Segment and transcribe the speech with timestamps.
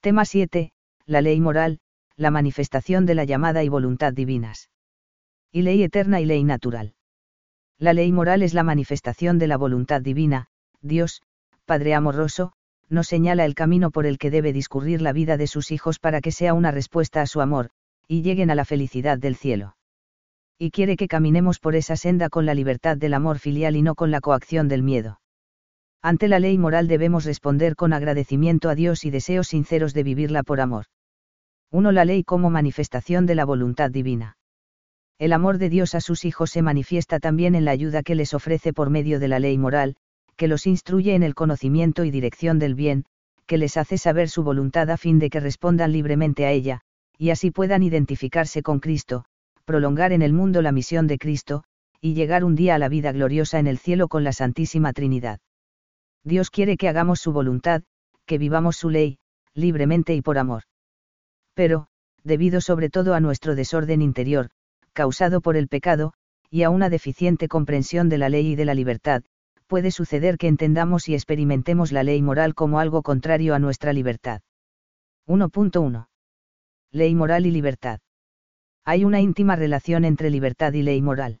[0.00, 0.70] Tema 7.
[1.06, 1.80] La ley moral,
[2.16, 4.70] la manifestación de la llamada y voluntad divinas.
[5.50, 6.94] Y ley eterna y ley natural.
[7.80, 10.46] La ley moral es la manifestación de la voluntad divina,
[10.80, 11.22] Dios,
[11.64, 12.52] Padre amoroso,
[12.88, 16.20] nos señala el camino por el que debe discurrir la vida de sus hijos para
[16.20, 17.70] que sea una respuesta a su amor,
[18.06, 19.76] y lleguen a la felicidad del cielo.
[20.60, 23.96] Y quiere que caminemos por esa senda con la libertad del amor filial y no
[23.96, 25.20] con la coacción del miedo.
[26.02, 30.44] Ante la ley moral debemos responder con agradecimiento a Dios y deseos sinceros de vivirla
[30.44, 30.86] por amor.
[31.72, 31.92] 1.
[31.92, 34.36] La ley como manifestación de la voluntad divina.
[35.18, 38.32] El amor de Dios a sus hijos se manifiesta también en la ayuda que les
[38.32, 39.96] ofrece por medio de la ley moral,
[40.36, 43.04] que los instruye en el conocimiento y dirección del bien,
[43.46, 46.82] que les hace saber su voluntad a fin de que respondan libremente a ella,
[47.18, 49.24] y así puedan identificarse con Cristo,
[49.64, 51.64] prolongar en el mundo la misión de Cristo,
[52.00, 55.40] y llegar un día a la vida gloriosa en el cielo con la Santísima Trinidad.
[56.28, 57.82] Dios quiere que hagamos su voluntad,
[58.26, 59.18] que vivamos su ley,
[59.54, 60.64] libremente y por amor.
[61.54, 61.86] Pero,
[62.22, 64.50] debido sobre todo a nuestro desorden interior,
[64.92, 66.12] causado por el pecado,
[66.50, 69.22] y a una deficiente comprensión de la ley y de la libertad,
[69.66, 74.42] puede suceder que entendamos y experimentemos la ley moral como algo contrario a nuestra libertad.
[75.26, 76.08] 1.1
[76.90, 78.00] ley moral y libertad.
[78.84, 81.40] Hay una íntima relación entre libertad y ley moral.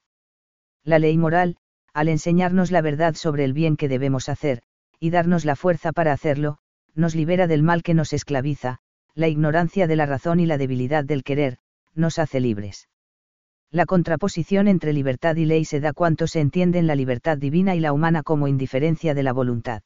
[0.82, 1.56] La ley moral,
[1.94, 4.62] al enseñarnos la verdad sobre el bien que debemos hacer,
[5.00, 6.58] y darnos la fuerza para hacerlo,
[6.94, 8.78] nos libera del mal que nos esclaviza,
[9.14, 11.58] la ignorancia de la razón y la debilidad del querer,
[11.94, 12.88] nos hace libres.
[13.70, 17.74] La contraposición entre libertad y ley se da cuanto se entiende en la libertad divina
[17.74, 19.82] y la humana como indiferencia de la voluntad.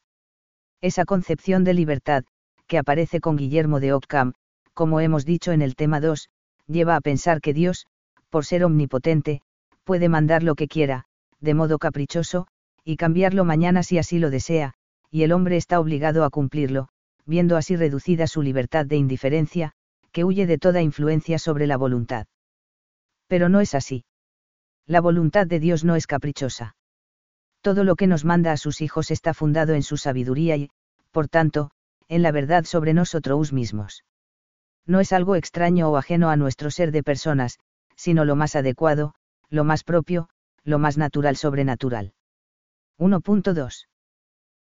[0.81, 2.25] Esa concepción de libertad,
[2.67, 4.35] que aparece con Guillermo de Ockham,
[4.73, 6.29] como hemos dicho en el tema 2,
[6.67, 7.87] lleva a pensar que Dios,
[8.31, 9.43] por ser omnipotente,
[9.85, 11.05] puede mandar lo que quiera,
[11.41, 12.47] de modo caprichoso,
[12.85, 14.75] y cambiarlo mañana si así lo desea,
[15.13, 16.89] y el hombre está obligado a cumplirlo,
[17.25, 19.73] viendo así reducida su libertad de indiferencia,
[20.11, 22.27] que huye de toda influencia sobre la voluntad.
[23.29, 24.05] Pero no es así.
[24.87, 26.75] La voluntad de Dios no es caprichosa.
[27.61, 30.71] Todo lo que nos manda a sus hijos está fundado en su sabiduría y,
[31.13, 31.71] por tanto,
[32.09, 34.03] en la verdad sobre nosotros mismos
[34.87, 37.59] no es algo extraño o ajeno a nuestro ser de personas,
[37.97, 39.15] sino lo más adecuado,
[39.49, 40.29] lo más propio,
[40.65, 42.15] lo más natural sobrenatural.
[42.99, 43.87] 1.2.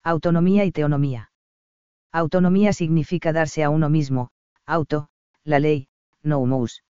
[0.06, 1.32] Autonomía y teonomía.
[2.14, 4.30] Autonomía significa darse a uno mismo,
[4.66, 5.10] auto,
[5.44, 5.90] la ley,
[6.24, 6.84] no humus.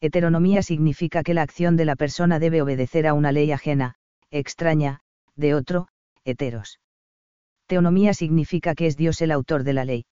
[0.00, 3.94] Heteronomía significa que la acción de la persona debe obedecer a una ley ajena,
[4.32, 5.02] extraña,
[5.36, 5.86] de otro,
[6.24, 6.80] heteros.
[7.66, 10.06] Teonomía significa que es Dios el autor de la ley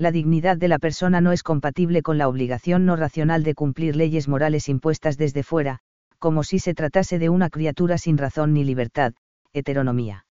[0.00, 3.96] la dignidad de la persona no es compatible con la obligación no racional de cumplir
[3.96, 5.80] leyes morales impuestas desde fuera,
[6.18, 9.12] como si se tratase de una criatura sin razón ni libertad,
[9.52, 10.24] heteronomía.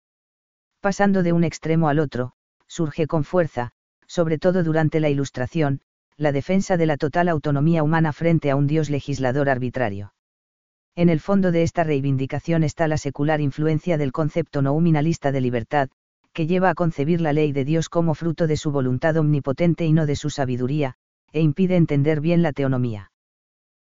[0.82, 2.32] Pasando de un extremo al otro,
[2.68, 3.72] surge con fuerza,
[4.08, 5.82] sobre todo durante la Ilustración,
[6.16, 10.14] la defensa de la total autonomía humana frente a un Dios legislador arbitrario.
[10.96, 15.90] En el fondo de esta reivindicación está la secular influencia del concepto nominalista de libertad,
[16.34, 19.94] que lleva a concebir la ley de Dios como fruto de su voluntad omnipotente y
[19.94, 20.96] no de su sabiduría,
[21.32, 23.12] e impide entender bien la teonomía.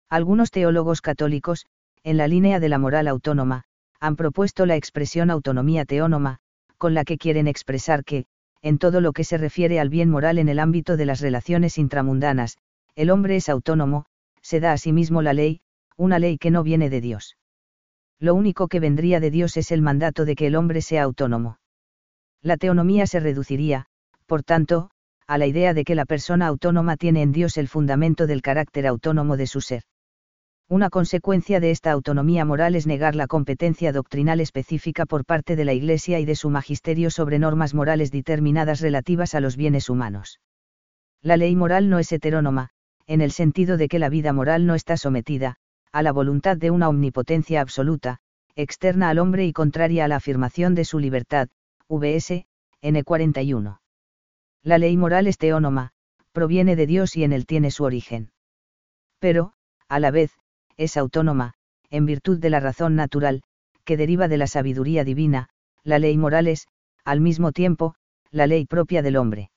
[0.08, 1.66] Algunos teólogos católicos,
[2.04, 3.64] en la línea de la moral autónoma,
[4.00, 6.38] han propuesto la expresión autonomía teónoma,
[6.78, 8.26] con la que quieren expresar que,
[8.62, 11.78] en todo lo que se refiere al bien moral en el ámbito de las relaciones
[11.78, 12.58] intramundanas,
[12.94, 14.06] el hombre es autónomo,
[14.42, 15.60] se da a sí mismo la ley,
[15.96, 17.36] una ley que no viene de Dios.
[18.18, 21.58] Lo único que vendría de Dios es el mandato de que el hombre sea autónomo.
[22.42, 23.86] La teonomía se reduciría,
[24.26, 24.90] por tanto,
[25.26, 28.86] a la idea de que la persona autónoma tiene en Dios el fundamento del carácter
[28.86, 29.82] autónomo de su ser.
[30.68, 35.64] Una consecuencia de esta autonomía moral es negar la competencia doctrinal específica por parte de
[35.64, 40.40] la Iglesia y de su magisterio sobre normas morales determinadas relativas a los bienes humanos.
[41.22, 42.70] La ley moral no es heterónoma,
[43.06, 45.54] en el sentido de que la vida moral no está sometida,
[45.92, 48.18] a la voluntad de una omnipotencia absoluta,
[48.56, 51.48] externa al hombre y contraria a la afirmación de su libertad,
[51.88, 52.44] vs.
[52.82, 53.78] N41.
[54.64, 55.92] La ley moral es teónoma,
[56.32, 58.32] proviene de Dios y en él tiene su origen.
[59.20, 59.52] Pero,
[59.88, 60.32] a la vez,
[60.76, 61.54] es autónoma,
[61.90, 63.42] en virtud de la razón natural,
[63.84, 65.48] que deriva de la sabiduría divina,
[65.84, 66.66] la ley moral es,
[67.04, 67.94] al mismo tiempo,
[68.30, 69.50] la ley propia del hombre.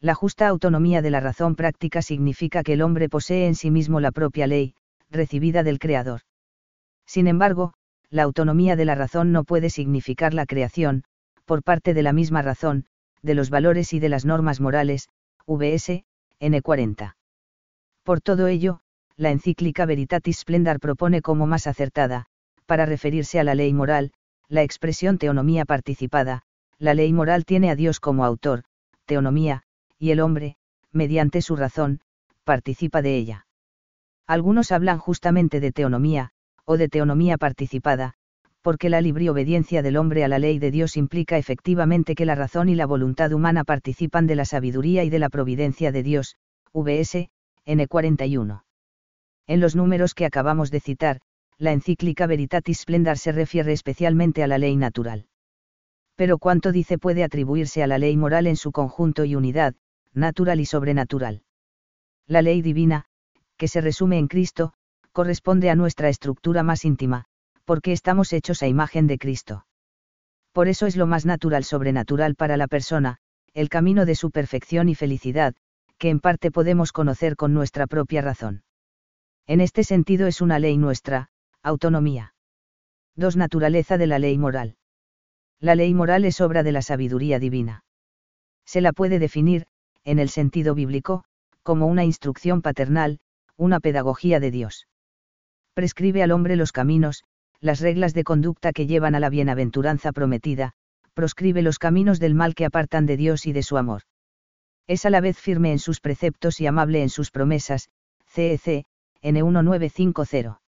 [0.00, 4.00] La justa autonomía de la razón práctica significa que el hombre posee en sí mismo
[4.00, 4.74] la propia ley,
[5.10, 6.20] recibida del Creador.
[7.06, 7.72] Sin embargo,
[8.10, 11.04] la autonomía de la razón no puede significar la creación,
[11.44, 12.86] por parte de la misma razón,
[13.22, 15.08] de los valores y de las normas morales,
[15.46, 16.04] vs.
[16.40, 17.14] N40.
[18.02, 18.80] Por todo ello,
[19.16, 22.26] la encíclica Veritatis Splendor propone como más acertada,
[22.66, 24.12] para referirse a la ley moral,
[24.48, 26.42] la expresión teonomía participada,
[26.78, 28.64] la ley moral tiene a Dios como autor,
[29.06, 29.62] teonomía,
[29.98, 30.56] y el hombre,
[30.92, 32.00] mediante su razón,
[32.44, 33.46] participa de ella.
[34.26, 36.30] Algunos hablan justamente de teonomía,
[36.64, 38.14] o de teonomía participada,
[38.62, 42.34] porque la libre obediencia del hombre a la ley de Dios implica efectivamente que la
[42.34, 46.36] razón y la voluntad humana participan de la sabiduría y de la providencia de Dios,
[46.72, 47.28] vs.
[47.66, 48.62] N41.
[49.46, 51.20] En los números que acabamos de citar,
[51.58, 55.26] la encíclica Veritatis Splendor se refiere especialmente a la ley natural.
[56.16, 59.74] Pero cuánto dice puede atribuirse a la ley moral en su conjunto y unidad,
[60.12, 61.42] natural y sobrenatural.
[62.26, 63.04] La ley divina,
[63.56, 64.72] que se resume en Cristo,
[65.12, 67.26] corresponde a nuestra estructura más íntima,
[67.64, 69.66] porque estamos hechos a imagen de Cristo.
[70.52, 73.18] Por eso es lo más natural sobrenatural para la persona,
[73.52, 75.54] el camino de su perfección y felicidad,
[75.98, 78.62] que en parte podemos conocer con nuestra propia razón.
[79.46, 81.28] En este sentido es una ley nuestra,
[81.62, 82.34] autonomía.
[83.16, 83.36] 2.
[83.36, 84.76] Naturaleza de la ley moral.
[85.60, 87.84] La ley moral es obra de la sabiduría divina.
[88.64, 89.66] Se la puede definir,
[90.02, 91.24] en el sentido bíblico,
[91.62, 93.20] como una instrucción paternal,
[93.56, 94.88] una pedagogía de Dios.
[95.74, 97.24] Prescribe al hombre los caminos,
[97.60, 100.72] las reglas de conducta que llevan a la bienaventuranza prometida,
[101.12, 104.02] proscribe los caminos del mal que apartan de Dios y de su amor.
[104.86, 107.88] Es a la vez firme en sus preceptos y amable en sus promesas,
[108.26, 108.86] CEC,
[109.24, 110.60] N1950.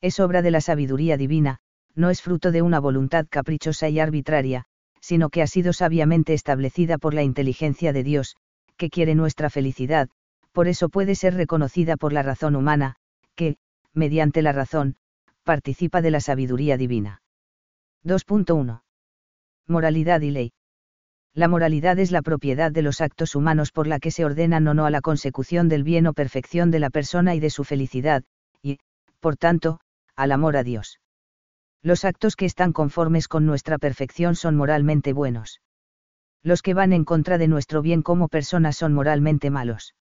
[0.00, 1.58] Es obra de la sabiduría divina,
[1.94, 4.64] no es fruto de una voluntad caprichosa y arbitraria,
[5.00, 8.36] sino que ha sido sabiamente establecida por la inteligencia de Dios,
[8.76, 10.08] que quiere nuestra felicidad,
[10.52, 12.96] por eso puede ser reconocida por la razón humana,
[13.34, 13.56] que,
[13.92, 14.96] mediante la razón,
[15.42, 17.22] participa de la sabiduría divina.
[18.04, 18.82] 2.1.
[19.66, 20.52] Moralidad y ley.
[21.34, 24.74] La moralidad es la propiedad de los actos humanos por la que se ordenan o
[24.74, 28.22] no a la consecución del bien o perfección de la persona y de su felicidad,
[28.62, 28.78] y,
[29.20, 29.80] por tanto,
[30.14, 31.00] al amor a Dios.
[31.82, 35.60] Los actos que están conformes con nuestra perfección son moralmente buenos.
[36.42, 39.94] Los que van en contra de nuestro bien como personas son moralmente malos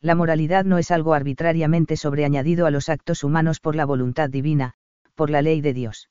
[0.00, 4.74] la moralidad no es algo arbitrariamente sobreañadido a los actos humanos por la voluntad divina,
[5.14, 6.10] por la ley de Dios.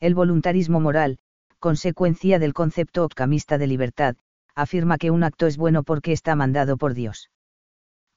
[0.00, 1.18] El voluntarismo moral,
[1.64, 4.16] consecuencia del concepto optimista de libertad,
[4.54, 7.30] afirma que un acto es bueno porque está mandado por Dios.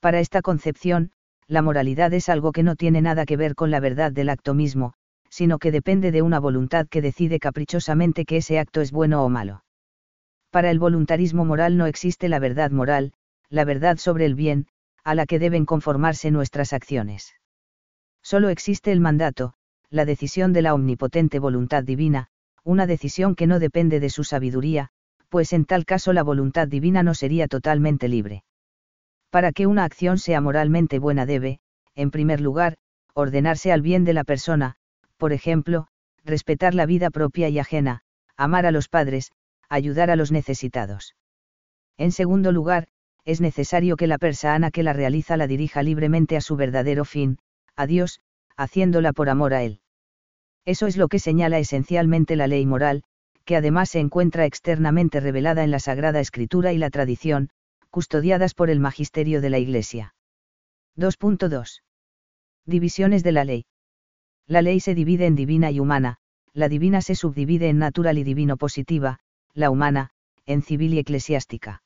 [0.01, 1.11] Para esta concepción,
[1.47, 4.53] la moralidad es algo que no tiene nada que ver con la verdad del acto
[4.53, 4.95] mismo,
[5.29, 9.29] sino que depende de una voluntad que decide caprichosamente que ese acto es bueno o
[9.29, 9.63] malo.
[10.51, 13.13] Para el voluntarismo moral no existe la verdad moral,
[13.49, 14.67] la verdad sobre el bien,
[15.05, 17.33] a la que deben conformarse nuestras acciones.
[18.21, 19.53] Solo existe el mandato,
[19.89, 22.27] la decisión de la omnipotente voluntad divina,
[22.68, 24.90] una decisión que no depende de su sabiduría,
[25.30, 28.44] pues en tal caso la voluntad divina no sería totalmente libre.
[29.30, 31.60] Para que una acción sea moralmente buena debe,
[31.96, 32.75] en primer lugar,
[33.14, 34.75] ordenarse al bien de la persona,
[35.16, 35.88] por ejemplo,
[36.25, 38.02] respetar la vida propia y ajena,
[38.36, 39.31] amar a los padres,
[39.69, 41.16] ayudar a los necesitados.
[41.98, 42.90] En segundo lugar,
[43.24, 47.38] es necesario que la persona que la realiza la dirija libremente a su verdadero fin,
[47.78, 48.19] a Dios,
[48.58, 49.80] haciéndola por amor a Él.
[50.68, 53.04] Eso es lo que señala esencialmente la ley moral,
[53.46, 57.52] que además se encuentra externamente revelada en la Sagrada Escritura y la tradición,
[57.90, 60.14] custodiadas por el magisterio de la Iglesia.
[60.98, 61.84] 2.2.
[62.66, 63.66] Divisiones de la ley.
[64.46, 66.18] La ley se divide en divina y humana,
[66.52, 69.19] la divina se subdivide en natural y divino positiva,
[69.54, 70.10] la humana,
[70.46, 71.81] en civil y eclesiástica.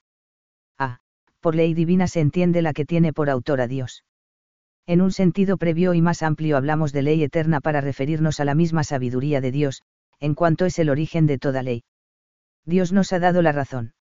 [0.80, 1.02] A
[1.40, 4.06] por ley divina se entiende la que tiene por autor a Dios.
[4.92, 8.56] En un sentido previo y más amplio hablamos de ley eterna para referirnos a la
[8.56, 9.84] misma sabiduría de Dios,
[10.20, 11.86] en cuanto es el origen de toda ley.
[12.66, 13.94] Dios nos ha dado la razón.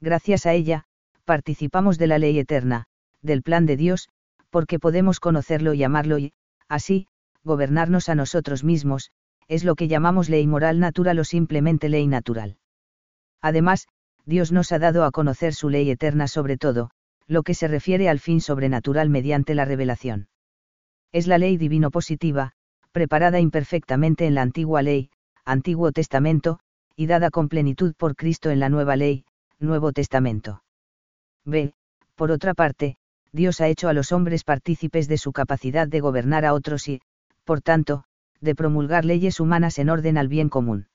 [0.00, 0.84] Gracias a ella,
[1.24, 2.84] participamos de la ley eterna,
[3.22, 4.08] del plan de Dios,
[4.50, 6.32] porque podemos conocerlo y amarlo y,
[6.68, 7.08] así,
[7.42, 9.10] gobernarnos a nosotros mismos,
[9.48, 12.56] es lo que llamamos ley moral natural o simplemente ley natural.
[13.42, 13.88] Además,
[14.26, 16.90] Dios nos ha dado a conocer su ley eterna sobre todo,
[17.26, 20.28] lo que se refiere al fin sobrenatural mediante la revelación.
[21.12, 22.52] Es la ley divino positiva,
[22.92, 25.10] preparada imperfectamente en la antigua ley,
[25.44, 26.60] Antiguo Testamento,
[26.96, 29.24] y dada con plenitud por Cristo en la nueva ley,
[29.58, 30.62] Nuevo Testamento.
[31.44, 31.72] B.
[32.14, 32.96] Por otra parte,
[33.32, 37.00] Dios ha hecho a los hombres partícipes de su capacidad de gobernar a otros y,
[37.44, 38.04] por tanto,
[38.40, 40.86] de promulgar leyes humanas en orden al bien común.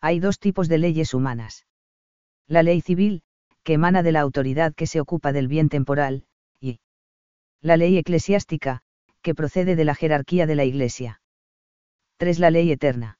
[0.00, 1.64] Hay dos tipos de leyes humanas
[2.46, 3.22] la ley civil,
[3.64, 6.24] que emana de la autoridad que se ocupa del bien temporal,
[6.60, 6.80] y
[7.60, 8.82] la ley eclesiástica,
[9.22, 11.22] que procede de la jerarquía de la Iglesia.
[12.18, 12.38] 3.
[12.38, 13.18] La ley eterna.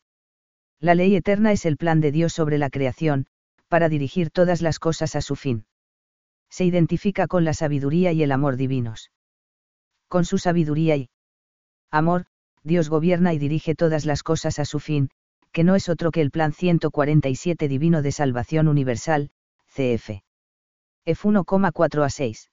[0.81, 3.27] La ley eterna es el plan de Dios sobre la creación,
[3.69, 5.65] para dirigir todas las cosas a su fin.
[6.51, 9.11] Se identifica con la sabiduría y el amor divinos.
[10.09, 11.09] Con su sabiduría y
[11.91, 12.27] amor,
[12.63, 15.09] Dios gobierna y dirige todas las cosas a su fin,
[15.53, 19.31] que no es otro que el Plan 147 Divino de Salvación Universal,
[19.75, 20.24] CF.
[21.07, 22.51] F 1,4 a 6.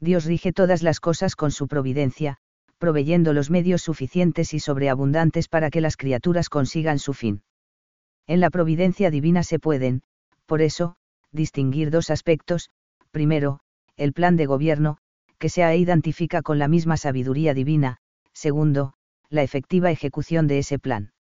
[0.00, 2.38] Dios rige todas las cosas con su providencia,
[2.78, 7.42] proveyendo los medios suficientes y sobreabundantes para que las criaturas consigan su fin.
[8.26, 10.02] En la providencia divina se pueden,
[10.46, 10.96] por eso,
[11.30, 12.70] distinguir dos aspectos,
[13.12, 13.60] primero,
[13.96, 14.96] el plan de gobierno,
[15.38, 17.98] que se identifica con la misma sabiduría divina,
[18.32, 18.94] segundo,
[19.28, 21.12] la efectiva ejecución de ese plan.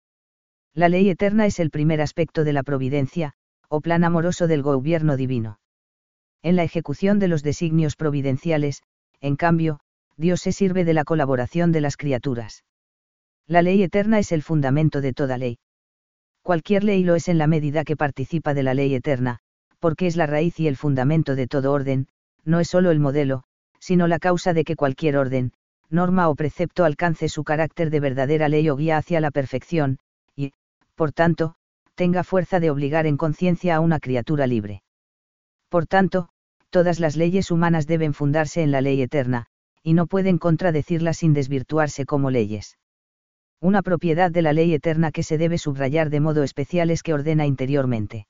[0.74, 3.34] La ley eterna es el primer aspecto de la providencia,
[3.68, 5.60] o plan amoroso del gobierno divino.
[6.42, 8.82] En la ejecución de los designios providenciales,
[9.20, 9.80] en cambio,
[10.16, 12.64] Dios se sirve de la colaboración de las criaturas.
[13.48, 15.60] La ley eterna es el fundamento de toda ley.
[16.42, 19.40] Cualquier ley lo es en la medida que participa de la ley eterna,
[19.80, 22.08] porque es la raíz y el fundamento de todo orden,
[22.46, 23.44] no es solo el modelo,
[23.80, 25.54] sino la causa de que cualquier orden,
[25.90, 30.00] norma o precepto alcance su carácter de verdadera ley o guía hacia la perfección,
[30.36, 30.54] y,
[30.96, 31.56] por tanto,
[31.96, 34.84] tenga fuerza de obligar en conciencia a una criatura libre.
[35.70, 36.30] Por tanto,
[36.70, 39.46] todas las leyes humanas deben fundarse en la ley eterna,
[39.84, 42.78] y no pueden contradecirla sin desvirtuarse como leyes.
[43.62, 47.14] Una propiedad de la ley eterna que se debe subrayar de modo especial es que
[47.14, 48.28] ordena interiormente.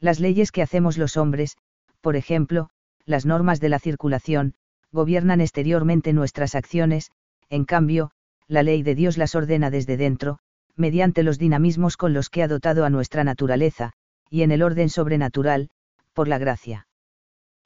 [0.00, 1.56] Las leyes que hacemos los hombres,
[2.00, 2.70] por ejemplo,
[3.04, 4.54] las normas de la circulación,
[4.92, 7.10] gobiernan exteriormente nuestras acciones,
[7.48, 8.10] en cambio,
[8.48, 10.38] la ley de Dios las ordena desde dentro,
[10.76, 13.92] mediante los dinamismos con los que ha dotado a nuestra naturaleza,
[14.30, 15.70] y en el orden sobrenatural,
[16.12, 16.86] por la gracia.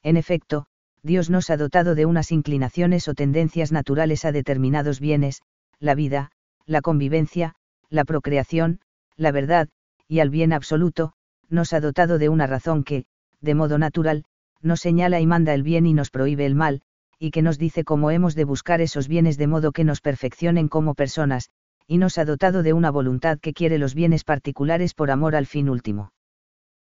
[0.02, 0.66] En efecto,
[1.02, 5.42] Dios nos ha dotado de unas inclinaciones o tendencias naturales a determinados bienes,
[5.78, 6.30] la vida,
[6.66, 7.54] la convivencia,
[7.90, 8.80] la procreación,
[9.16, 9.68] la verdad,
[10.08, 11.12] y al bien absoluto,
[11.48, 13.04] nos ha dotado de una razón que,
[13.40, 14.24] de modo natural,
[14.62, 16.80] nos señala y manda el bien y nos prohíbe el mal,
[17.18, 20.68] y que nos dice cómo hemos de buscar esos bienes de modo que nos perfeccionen
[20.68, 21.50] como personas,
[21.86, 25.46] y nos ha dotado de una voluntad que quiere los bienes particulares por amor al
[25.46, 26.12] fin último.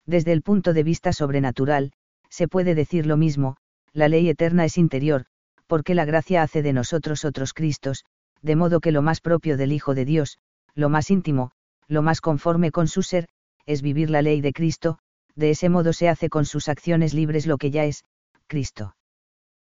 [0.05, 1.91] Desde el punto de vista sobrenatural,
[2.29, 3.57] se puede decir lo mismo,
[3.93, 5.25] la ley eterna es interior,
[5.67, 8.05] porque la gracia hace de nosotros otros Cristos,
[8.41, 10.37] de modo que lo más propio del Hijo de Dios,
[10.75, 11.51] lo más íntimo,
[11.87, 13.27] lo más conforme con su ser,
[13.65, 14.99] es vivir la ley de Cristo,
[15.35, 18.03] de ese modo se hace con sus acciones libres lo que ya es,
[18.47, 18.95] Cristo.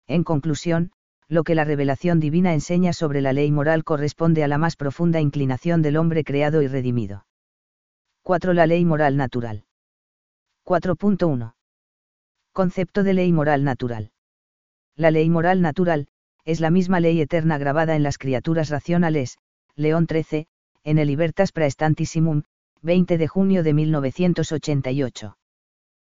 [0.06, 0.90] En conclusión,
[1.28, 5.20] lo que la revelación divina enseña sobre la ley moral corresponde a la más profunda
[5.20, 7.24] inclinación del hombre creado y redimido.
[8.22, 8.52] 4.
[8.52, 9.64] La ley moral natural.
[10.64, 11.54] 4.1.
[12.54, 14.12] Concepto de ley moral natural.
[14.96, 16.06] La ley moral natural,
[16.46, 19.36] es la misma ley eterna grabada en las criaturas racionales,
[19.76, 20.46] León 13,
[20.84, 22.44] en el Libertas Praestantissimum,
[22.80, 25.36] 20 de junio de 1988.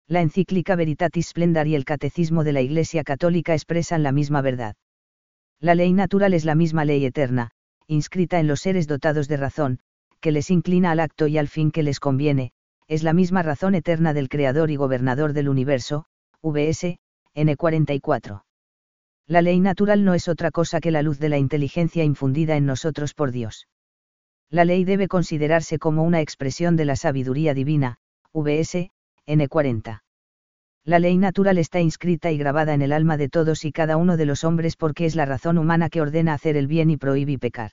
[0.06, 4.76] La encíclica Veritatis Splendor y el Catecismo de la Iglesia Católica expresan la misma verdad.
[5.60, 7.52] La ley natural es la misma ley eterna,
[7.86, 9.78] inscrita en los seres dotados de razón,
[10.20, 12.52] que les inclina al acto y al fin que les conviene,
[12.92, 16.04] es la misma razón eterna del Creador y Gobernador del Universo,
[16.42, 16.98] VS,
[17.34, 18.42] N44.
[19.26, 22.66] La ley natural no es otra cosa que la luz de la inteligencia infundida en
[22.66, 23.66] nosotros por Dios.
[24.50, 27.96] La ley debe considerarse como una expresión de la sabiduría divina,
[28.34, 28.90] VS,
[29.26, 30.02] N40.
[30.84, 34.18] La ley natural está inscrita y grabada en el alma de todos y cada uno
[34.18, 37.38] de los hombres porque es la razón humana que ordena hacer el bien y prohíbe
[37.38, 37.72] pecar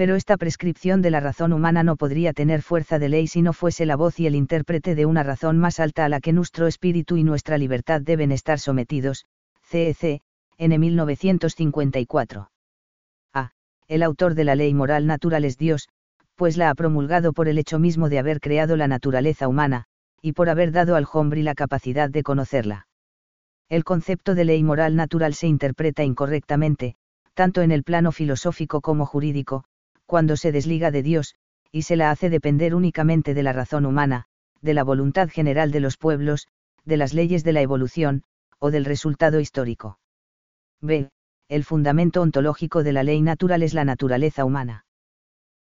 [0.00, 3.52] pero esta prescripción de la razón humana no podría tener fuerza de ley si no
[3.52, 6.66] fuese la voz y el intérprete de una razón más alta a la que nuestro
[6.66, 9.26] espíritu y nuestra libertad deben estar sometidos,
[9.60, 10.22] CEC,
[10.56, 12.50] N 1954.
[13.34, 13.50] A.
[13.88, 15.90] El autor de la ley moral natural es Dios,
[16.34, 19.84] pues la ha promulgado por el hecho mismo de haber creado la naturaleza humana,
[20.22, 22.86] y por haber dado al hombre la capacidad de conocerla.
[23.68, 26.94] El concepto de ley moral natural se interpreta incorrectamente,
[27.34, 29.64] tanto en el plano filosófico como jurídico,
[30.10, 31.36] cuando se desliga de Dios,
[31.70, 34.24] y se la hace depender únicamente de la razón humana,
[34.60, 36.48] de la voluntad general de los pueblos,
[36.84, 38.24] de las leyes de la evolución,
[38.58, 40.00] o del resultado histórico.
[40.80, 41.10] B.
[41.48, 44.84] El fundamento ontológico de la ley natural es la naturaleza humana.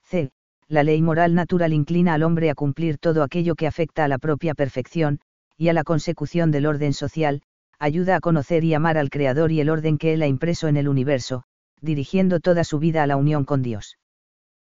[0.06, 0.32] C.
[0.70, 4.18] La ley moral natural inclina al hombre a cumplir todo aquello que afecta a la
[4.18, 5.20] propia perfección,
[5.58, 7.42] y a la consecución del orden social,
[7.80, 10.78] ayuda a conocer y amar al Creador y el orden que Él ha impreso en
[10.78, 11.44] el universo,
[11.82, 13.98] dirigiendo toda su vida a la unión con Dios.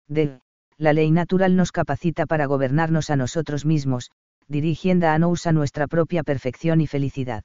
[0.08, 0.40] D.
[0.78, 4.12] La ley natural nos capacita para gobernarnos a nosotros mismos,
[4.48, 7.44] dirigiendo a nos a nuestra propia perfección y felicidad.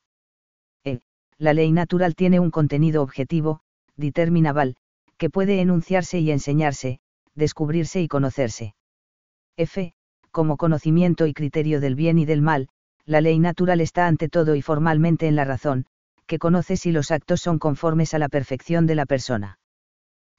[0.85, 1.00] E.
[1.38, 3.61] La ley natural tiene un contenido objetivo,
[3.97, 4.76] determinable,
[5.17, 7.00] que puede enunciarse y enseñarse,
[7.35, 8.75] descubrirse y conocerse.
[9.57, 9.95] F.
[10.31, 12.69] Como conocimiento y criterio del bien y del mal,
[13.07, 15.87] la ley natural está ante todo y formalmente en la razón,
[16.26, 19.59] que conoce si los actos son conformes a la perfección de la persona.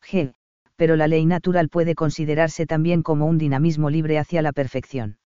[0.02, 0.34] G
[0.82, 5.20] pero la ley natural puede considerarse también como un dinamismo libre hacia la perfección.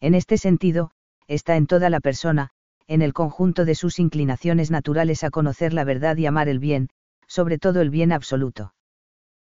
[0.00, 0.92] En este sentido,
[1.28, 2.48] está en toda la persona,
[2.86, 6.88] en el conjunto de sus inclinaciones naturales a conocer la verdad y amar el bien,
[7.26, 8.72] sobre todo el bien absoluto.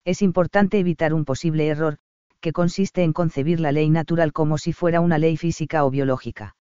[0.06, 1.98] Es importante evitar un posible error,
[2.40, 6.56] que consiste en concebir la ley natural como si fuera una ley física o biológica.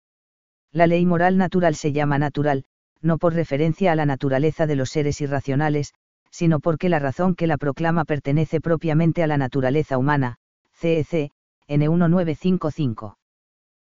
[0.71, 2.63] La ley moral natural se llama natural,
[3.01, 5.93] no por referencia a la naturaleza de los seres irracionales,
[6.33, 10.37] sino porque la razón que la proclama pertenece propiamente a la naturaleza humana,
[10.73, 11.31] CEC,
[11.69, 13.17] N1955.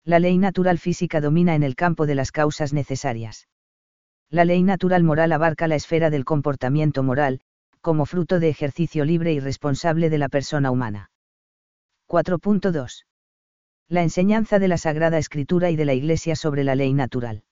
[0.05, 3.49] La ley natural física domina en el campo de las causas necesarias.
[4.31, 7.41] La ley natural moral abarca la esfera del comportamiento moral,
[7.81, 11.11] como fruto de ejercicio libre y responsable de la persona humana.
[12.09, 13.05] 4.2.
[13.89, 17.43] La enseñanza de la Sagrada Escritura y de la Iglesia sobre la ley natural.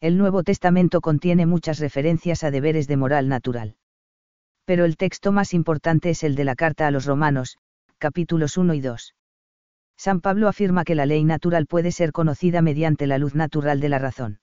[0.00, 3.76] El Nuevo Testamento contiene muchas referencias a deberes de moral natural.
[4.70, 7.58] Pero el texto más importante es el de la carta a los Romanos,
[7.98, 9.16] capítulos 1 y 2.
[9.96, 13.88] San Pablo afirma que la ley natural puede ser conocida mediante la luz natural de
[13.88, 14.38] la razón.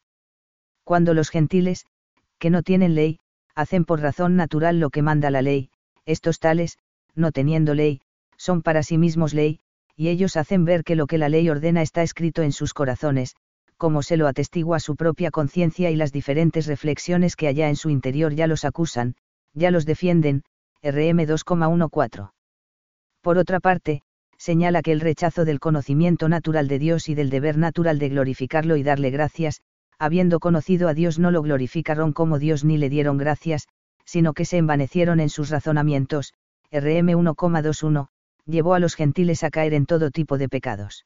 [0.83, 1.85] Cuando los gentiles,
[2.39, 3.19] que no tienen ley,
[3.55, 5.69] hacen por razón natural lo que manda la ley,
[6.05, 6.77] estos tales,
[7.15, 8.01] no teniendo ley,
[8.35, 9.61] son para sí mismos ley,
[9.95, 13.37] y ellos hacen ver que lo que la ley ordena está escrito en sus corazones,
[13.77, 17.89] como se lo atestigua su propia conciencia y las diferentes reflexiones que allá en su
[17.89, 19.15] interior ya los acusan,
[19.53, 20.43] ya los defienden,
[20.83, 22.31] RM 2,14.
[23.21, 24.01] Por otra parte,
[24.37, 28.77] señala que el rechazo del conocimiento natural de Dios y del deber natural de glorificarlo
[28.77, 29.61] y darle gracias,
[29.99, 33.67] habiendo conocido a Dios no lo glorificaron como Dios ni le dieron gracias,
[34.05, 36.33] sino que se envanecieron en sus razonamientos,
[36.71, 38.07] RM 1,21,
[38.45, 41.05] llevó a los gentiles a caer en todo tipo de pecados.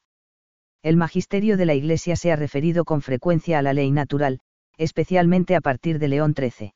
[0.82, 4.40] El magisterio de la Iglesia se ha referido con frecuencia a la ley natural,
[4.76, 6.74] especialmente a partir de León XIII.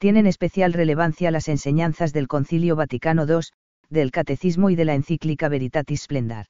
[0.00, 3.40] Tienen especial relevancia las enseñanzas del Concilio Vaticano II,
[3.90, 6.46] del Catecismo y de la encíclica Veritatis Splendor.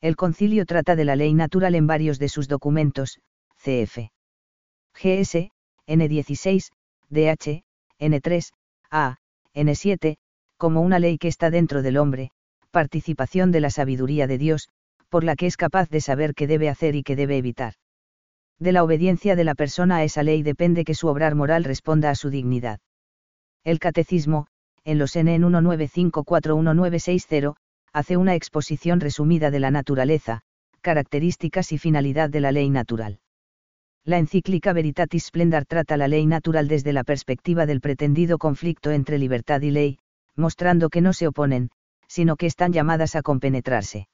[0.00, 3.18] El concilio trata de la ley natural en varios de sus documentos,
[3.56, 4.12] cf.
[4.94, 5.50] GS,
[5.88, 6.68] N16,
[7.08, 7.64] DH,
[7.98, 8.50] N3,
[8.88, 9.16] A,
[9.52, 10.18] N7,
[10.56, 12.30] como una ley que está dentro del hombre,
[12.70, 14.68] participación de la sabiduría de Dios,
[15.08, 17.74] por la que es capaz de saber qué debe hacer y qué debe evitar.
[18.60, 22.10] De la obediencia de la persona a esa ley depende que su obrar moral responda
[22.10, 22.78] a su dignidad.
[23.64, 24.48] El catecismo,
[24.84, 27.54] en los N en 19541960,
[27.94, 30.42] hace una exposición resumida de la naturaleza,
[30.82, 33.20] características y finalidad de la ley natural.
[34.04, 39.18] La encíclica Veritatis Splendor trata la ley natural desde la perspectiva del pretendido conflicto entre
[39.18, 39.98] libertad y ley,
[40.36, 41.70] mostrando que no se oponen,
[42.08, 44.06] sino que están llamadas a compenetrarse.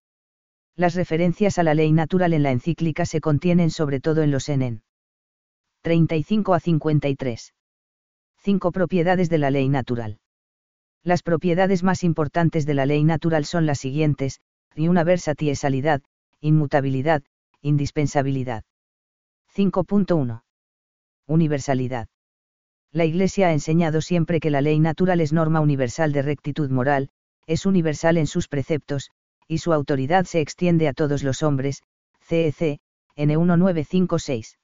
[0.76, 4.50] Las referencias a la ley natural en la encíclica se contienen sobre todo en los
[4.50, 4.82] NN.
[5.82, 7.54] 35 a 53.
[8.42, 10.18] 5 propiedades de la ley natural.
[11.02, 14.40] Las propiedades más importantes de la ley natural son las siguientes,
[14.74, 16.02] y una versatilidad,
[16.40, 17.22] inmutabilidad,
[17.62, 18.64] indispensabilidad.
[19.54, 20.42] 5.1.
[21.26, 22.08] Universalidad.
[22.92, 27.08] La Iglesia ha enseñado siempre que la ley natural es norma universal de rectitud moral,
[27.46, 29.10] es universal en sus preceptos,
[29.48, 31.82] y su autoridad se extiende a todos los hombres,
[32.20, 32.80] CEC,
[33.16, 34.56] N1956.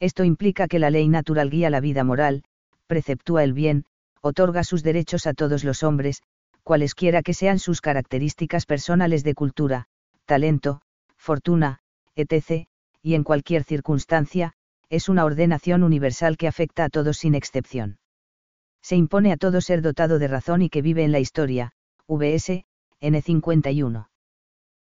[0.00, 2.44] Esto implica que la ley natural guía la vida moral,
[2.86, 3.84] preceptúa el bien,
[4.20, 6.22] otorga sus derechos a todos los hombres,
[6.62, 9.86] cualesquiera que sean sus características personales de cultura,
[10.24, 10.80] talento,
[11.16, 11.80] fortuna,
[12.16, 12.66] etc.,
[13.02, 14.54] y en cualquier circunstancia,
[14.88, 17.98] es una ordenación universal que afecta a todos sin excepción.
[18.82, 21.72] Se impone a todo ser dotado de razón y que vive en la historia,
[22.06, 22.64] VS,
[23.04, 24.08] N51.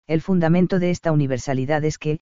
[0.05, 2.19] El fundamento de esta universalidad es que,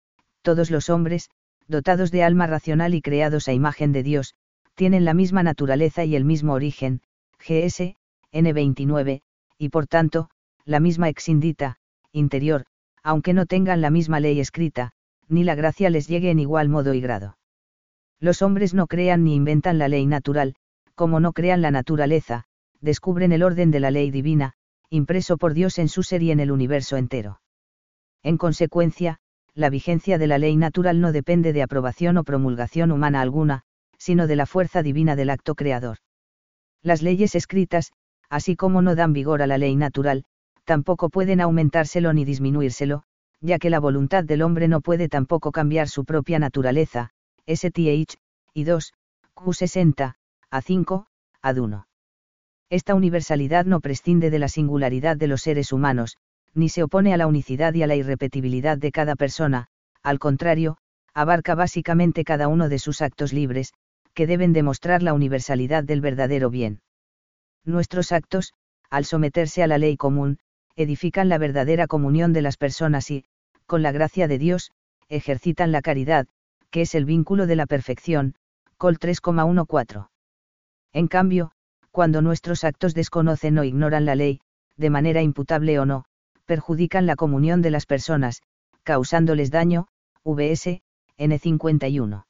[0.42, 1.30] todos los hombres,
[1.66, 4.34] dotados de alma racional y creados a imagen de Dios,
[4.74, 7.00] tienen la misma naturaleza y el mismo origen,
[7.38, 7.96] GS,
[8.32, 9.22] N29,
[9.58, 10.30] y por tanto,
[10.64, 11.76] la misma exindita,
[12.12, 12.66] interior,
[13.02, 14.92] aunque no tengan la misma ley escrita,
[15.28, 17.36] ni la gracia les llegue en igual modo y grado.
[18.20, 20.54] Los hombres no crean ni inventan la ley natural,
[20.94, 22.44] como no crean la naturaleza,
[22.80, 24.54] descubren el orden de la ley divina,
[24.90, 27.40] impreso por Dios en su ser y en el universo entero.
[28.22, 29.18] En consecuencia,
[29.54, 33.62] la vigencia de la ley natural no depende de aprobación o promulgación humana alguna,
[33.98, 35.98] sino de la fuerza divina del acto creador.
[36.82, 37.92] Las leyes escritas,
[38.28, 40.24] así como no dan vigor a la ley natural,
[40.64, 43.02] tampoco pueden aumentárselo ni disminuírselo,
[43.40, 47.10] ya que la voluntad del hombre no puede tampoco cambiar su propia naturaleza,
[47.46, 48.16] STH,
[48.54, 48.92] y 2,
[49.34, 50.14] Q60,
[50.50, 51.06] A5,
[51.42, 51.89] AD1.
[52.70, 56.16] Esta universalidad no prescinde de la singularidad de los seres humanos,
[56.54, 59.66] ni se opone a la unicidad y a la irrepetibilidad de cada persona,
[60.04, 60.76] al contrario,
[61.12, 63.72] abarca básicamente cada uno de sus actos libres,
[64.14, 66.80] que deben demostrar la universalidad del verdadero bien.
[67.64, 68.54] Nuestros actos,
[68.88, 70.38] al someterse a la ley común,
[70.76, 73.24] edifican la verdadera comunión de las personas y,
[73.66, 74.70] con la gracia de Dios,
[75.08, 76.26] ejercitan la caridad,
[76.70, 78.36] que es el vínculo de la perfección,
[78.78, 80.08] Col 3,14.
[80.92, 81.52] En cambio,
[81.90, 84.40] cuando nuestros actos desconocen o ignoran la ley,
[84.76, 86.04] de manera imputable o no,
[86.46, 88.42] perjudican la comunión de las personas,
[88.82, 89.88] causándoles daño,
[90.24, 90.80] vs.
[91.18, 92.24] N51.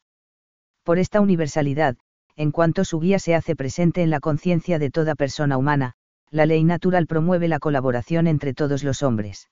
[0.82, 1.96] Por esta universalidad,
[2.36, 5.94] en cuanto su guía se hace presente en la conciencia de toda persona humana,
[6.30, 9.50] la ley natural promueve la colaboración entre todos los hombres.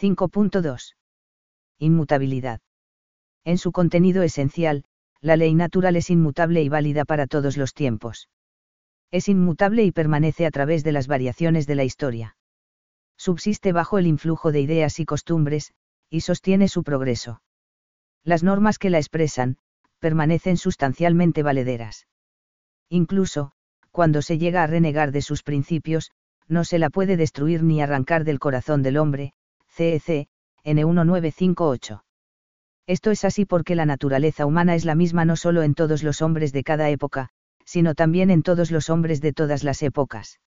[0.00, 0.94] 5.2.
[1.78, 2.60] Inmutabilidad.
[3.44, 4.84] En su contenido esencial,
[5.20, 8.28] la ley natural es inmutable y válida para todos los tiempos.
[9.10, 12.36] Es inmutable y permanece a través de las variaciones de la historia.
[13.16, 15.72] Subsiste bajo el influjo de ideas y costumbres,
[16.08, 17.42] y sostiene su progreso.
[18.24, 19.56] Las normas que la expresan,
[19.98, 22.06] permanecen sustancialmente valederas.
[22.88, 23.52] Incluso,
[23.90, 26.12] cuando se llega a renegar de sus principios,
[26.48, 29.32] no se la puede destruir ni arrancar del corazón del hombre,
[29.68, 30.28] CEC,
[30.64, 32.02] N1958.
[32.86, 36.22] Esto es así porque la naturaleza humana es la misma no solo en todos los
[36.22, 37.30] hombres de cada época,
[37.70, 40.40] sino también en todos los hombres de todas las épocas.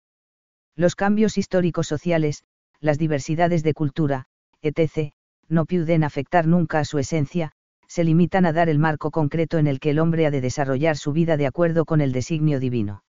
[0.75, 2.43] Los cambios históricos sociales,
[2.81, 4.25] las diversidades de cultura,
[4.61, 5.13] etc.,
[5.47, 7.53] no pueden afectar nunca a su esencia,
[7.87, 10.97] se limitan a dar el marco concreto en el que el hombre ha de desarrollar
[10.97, 13.05] su vida de acuerdo con el designio divino.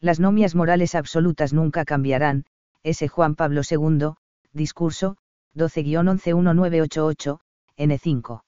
[0.00, 2.44] Las nomias morales absolutas nunca cambiarán,
[2.82, 3.06] S.
[3.06, 4.14] Juan Pablo II,
[4.52, 5.16] discurso,
[5.54, 7.38] 12-11988,
[7.76, 8.47] N5.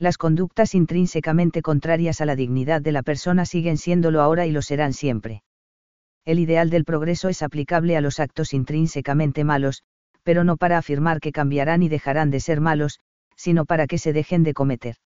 [0.00, 4.62] Las conductas intrínsecamente contrarias a la dignidad de la persona siguen siéndolo ahora y lo
[4.62, 5.42] serán siempre.
[6.24, 9.82] El ideal del progreso es aplicable a los actos intrínsecamente malos,
[10.22, 12.98] pero no para afirmar que cambiarán y dejarán de ser malos,
[13.36, 14.96] sino para que se dejen de cometer.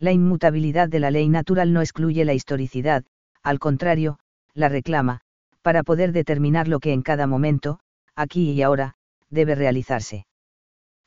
[0.00, 3.04] La inmutabilidad de la ley natural no excluye la historicidad,
[3.44, 4.18] al contrario,
[4.52, 5.20] la reclama,
[5.62, 7.78] para poder determinar lo que en cada momento,
[8.16, 8.96] aquí y ahora,
[9.30, 10.27] debe realizarse.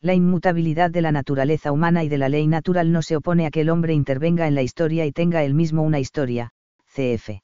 [0.02, 3.52] La inmutabilidad de la naturaleza humana y de la ley natural no se opone a
[3.52, 6.52] que el hombre intervenga en la historia y tenga él mismo una historia,
[6.88, 7.42] cf.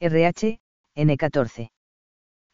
[0.00, 0.60] RH,
[0.96, 1.70] N14.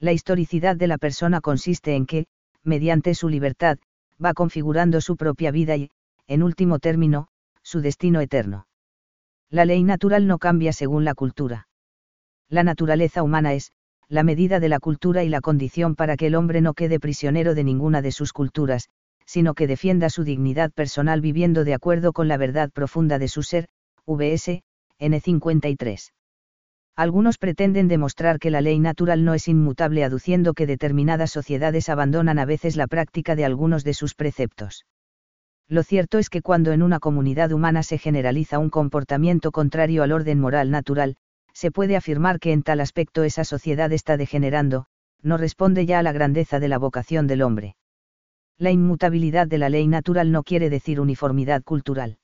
[0.00, 2.26] La historicidad de la persona consiste en que,
[2.64, 3.78] mediante su libertad,
[4.22, 5.90] va configurando su propia vida y,
[6.26, 7.28] en último término,
[7.62, 8.66] su destino eterno.
[9.50, 11.68] La ley natural no cambia según la cultura
[12.52, 13.72] la naturaleza humana es,
[14.08, 17.54] la medida de la cultura y la condición para que el hombre no quede prisionero
[17.54, 18.90] de ninguna de sus culturas,
[19.32, 23.42] sino que defienda su dignidad personal viviendo de acuerdo con la verdad profunda de su
[23.42, 23.66] ser,
[24.06, 24.60] vs.
[25.00, 26.12] N53.
[26.96, 32.38] Algunos pretenden demostrar que la ley natural no es inmutable aduciendo que determinadas sociedades abandonan
[32.38, 34.84] a veces la práctica de algunos de sus preceptos.
[35.66, 40.12] Lo cierto es que cuando en una comunidad humana se generaliza un comportamiento contrario al
[40.12, 41.16] orden moral natural,
[41.54, 44.84] se puede afirmar que en tal aspecto esa sociedad está degenerando,
[45.22, 47.76] no responde ya a la grandeza de la vocación del hombre.
[48.62, 52.18] La inmutabilidad de la ley natural no quiere decir uniformidad cultural.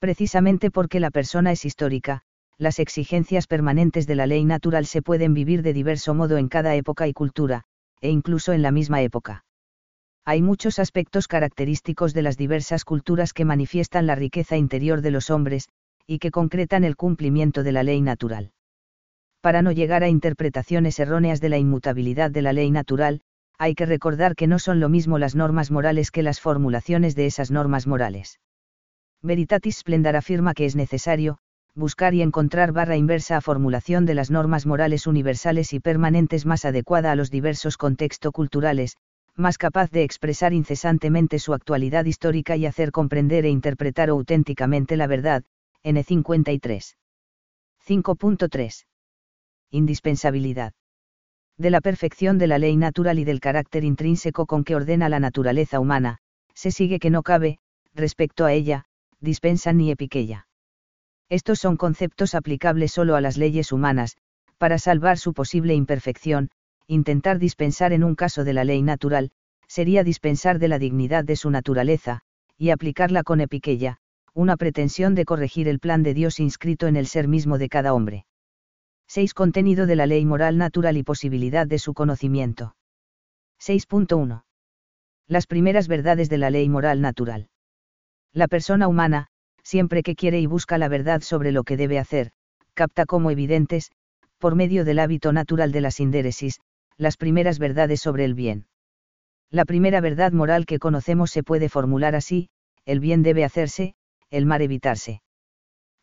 [0.00, 2.20] Precisamente porque la persona es histórica,
[2.58, 6.74] las exigencias permanentes de la ley natural se pueden vivir de diverso modo en cada
[6.74, 7.62] época y cultura,
[8.02, 9.46] e incluso en la misma época.
[10.26, 15.30] Hay muchos aspectos característicos de las diversas culturas que manifiestan la riqueza interior de los
[15.30, 15.70] hombres,
[16.06, 18.50] y que concretan el cumplimiento de la ley natural.
[19.40, 23.22] Para no llegar a interpretaciones erróneas de la inmutabilidad de la ley natural,
[23.58, 27.26] hay que recordar que no son lo mismo las normas morales que las formulaciones de
[27.26, 28.38] esas normas morales.
[29.22, 31.38] Veritatis Splendor afirma que es necesario,
[31.74, 36.64] buscar y encontrar barra inversa a formulación de las normas morales universales y permanentes más
[36.64, 38.96] adecuada a los diversos contextos culturales,
[39.36, 45.06] más capaz de expresar incesantemente su actualidad histórica y hacer comprender e interpretar auténticamente la
[45.06, 45.44] verdad,
[45.84, 46.94] N53.
[47.86, 48.86] 5.3.
[49.70, 50.72] Indispensabilidad.
[51.58, 55.20] De la perfección de la ley natural y del carácter intrínseco con que ordena la
[55.20, 56.18] naturaleza humana,
[56.54, 57.58] se sigue que no cabe,
[57.94, 58.84] respecto a ella,
[59.20, 60.48] dispensa ni epiqueya.
[61.30, 64.18] Estos son conceptos aplicables solo a las leyes humanas,
[64.58, 66.50] para salvar su posible imperfección,
[66.86, 69.30] intentar dispensar en un caso de la ley natural,
[69.66, 72.20] sería dispensar de la dignidad de su naturaleza,
[72.58, 73.96] y aplicarla con epiqueya,
[74.34, 77.94] una pretensión de corregir el plan de Dios inscrito en el ser mismo de cada
[77.94, 78.25] hombre.
[79.08, 79.34] 6.
[79.34, 82.74] Contenido de la ley moral natural y posibilidad de su conocimiento.
[83.60, 84.42] 6.1.
[85.28, 87.48] Las primeras verdades de la ley moral natural.
[88.32, 89.28] La persona humana,
[89.62, 92.32] siempre que quiere y busca la verdad sobre lo que debe hacer,
[92.74, 93.90] capta como evidentes,
[94.38, 96.60] por medio del hábito natural de la sindéresis,
[96.98, 98.66] las primeras verdades sobre el bien.
[99.50, 102.48] La primera verdad moral que conocemos se puede formular así,
[102.84, 103.94] el bien debe hacerse,
[104.30, 105.22] el mar evitarse.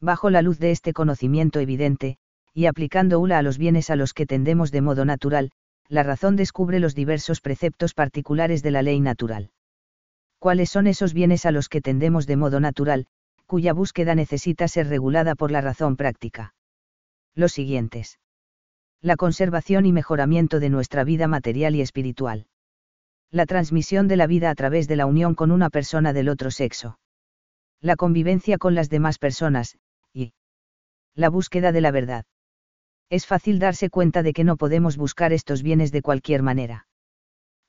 [0.01, 2.17] Bajo la luz de este conocimiento evidente,
[2.53, 5.51] y aplicando ULA a los bienes a los que tendemos de modo natural,
[5.89, 9.51] la razón descubre los diversos preceptos particulares de la ley natural.
[10.39, 13.07] ¿Cuáles son esos bienes a los que tendemos de modo natural,
[13.45, 16.53] cuya búsqueda necesita ser regulada por la razón práctica.
[17.35, 18.19] Los siguientes.
[19.01, 22.47] La conservación y mejoramiento de nuestra vida material y espiritual.
[23.31, 26.51] La transmisión de la vida a través de la unión con una persona del otro
[26.51, 26.99] sexo.
[27.81, 29.77] La convivencia con las demás personas,
[30.13, 30.33] y
[31.15, 32.25] la búsqueda de la verdad.
[33.09, 36.87] Es fácil darse cuenta de que no podemos buscar estos bienes de cualquier manera.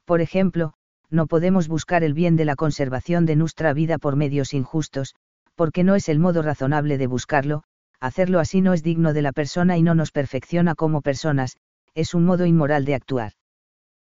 [0.04, 0.74] Por ejemplo,
[1.10, 5.14] no podemos buscar el bien de la conservación de nuestra vida por medios injustos,
[5.54, 7.62] porque no es el modo razonable de buscarlo,
[8.00, 11.56] hacerlo así no es digno de la persona y no nos perfecciona como personas,
[11.94, 13.32] es un modo inmoral de actuar.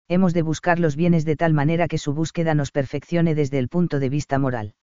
[0.08, 3.70] Hemos de buscar los bienes de tal manera que su búsqueda nos perfeccione desde el
[3.70, 4.76] punto de vista moral.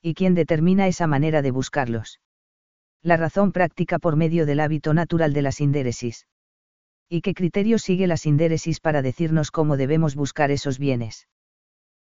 [0.00, 2.20] ¿Y quién determina esa manera de buscarlos?
[3.02, 6.26] La razón práctica por medio del hábito natural de la sindéresis.
[7.08, 11.28] ¿Y qué criterio sigue la sindéresis para decirnos cómo debemos buscar esos bienes?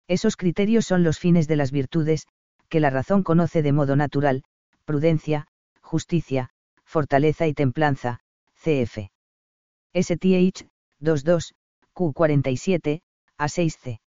[0.09, 2.26] Esos criterios son los fines de las virtudes,
[2.68, 4.44] que la razón conoce de modo natural,
[4.85, 5.46] prudencia,
[5.80, 6.50] justicia,
[6.85, 8.20] fortaleza y templanza,
[8.54, 9.11] cf.
[9.94, 10.68] STH,
[11.00, 11.54] 22,
[11.94, 13.00] Q47,
[13.38, 14.00] A6C.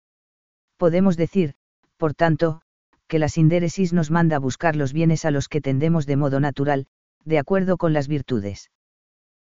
[0.77, 1.55] Podemos decir,
[1.97, 2.61] por tanto,
[3.07, 6.87] que la sindéresis nos manda buscar los bienes a los que tendemos de modo natural,
[7.23, 8.71] de acuerdo con las virtudes.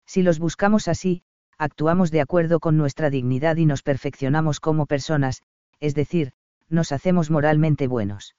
[0.07, 1.23] Si los buscamos así,
[1.59, 5.43] actuamos de acuerdo con nuestra dignidad y nos perfeccionamos como personas,
[5.79, 6.33] es decir,
[6.69, 8.35] nos hacemos moralmente buenos.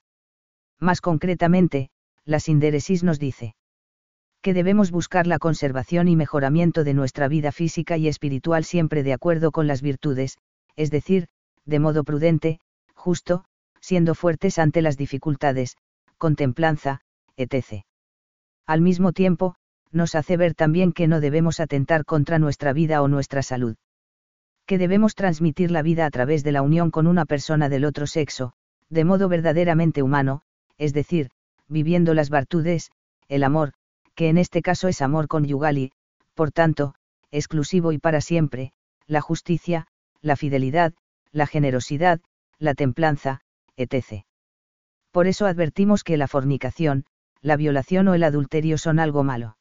[0.79, 1.89] Más concretamente,
[2.25, 3.55] la sindéresis nos dice
[4.41, 9.13] que debemos buscar la conservación y mejoramiento de nuestra vida física y espiritual siempre de
[9.13, 10.39] acuerdo con las virtudes,
[10.75, 11.27] es decir,
[11.65, 12.59] de modo prudente,
[12.95, 13.45] justo,
[13.81, 15.75] siendo fuertes ante las dificultades,
[16.17, 17.01] con templanza,
[17.35, 17.83] etc.
[18.65, 19.55] Al mismo tiempo,
[19.91, 23.75] nos hace ver también que no debemos atentar contra nuestra vida o nuestra salud.
[24.65, 28.07] Que debemos transmitir la vida a través de la unión con una persona del otro
[28.07, 28.53] sexo,
[28.89, 30.43] de modo verdaderamente humano,
[30.77, 31.31] es decir,
[31.67, 32.91] viviendo las virtudes,
[33.27, 33.73] el amor,
[34.15, 35.91] que en este caso es amor conyugal y,
[36.35, 36.95] por tanto,
[37.31, 38.73] exclusivo y para siempre,
[39.07, 39.87] la justicia,
[40.21, 40.93] la fidelidad,
[41.31, 42.19] la generosidad,
[42.59, 43.41] la templanza,
[43.77, 44.25] etc.
[45.11, 47.05] Por eso advertimos que la fornicación,
[47.41, 49.57] la violación o el adulterio son algo malo.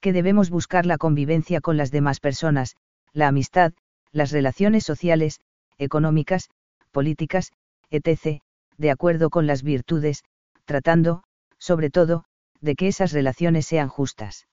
[0.00, 2.76] Que debemos buscar la convivencia con las demás personas,
[3.12, 3.72] la amistad,
[4.12, 5.40] las relaciones sociales,
[5.78, 6.50] económicas,
[6.90, 7.52] políticas,
[7.90, 8.40] etc.,
[8.76, 10.24] de acuerdo con las virtudes,
[10.64, 11.22] tratando,
[11.58, 12.24] sobre todo,
[12.60, 14.46] de que esas relaciones sean justas.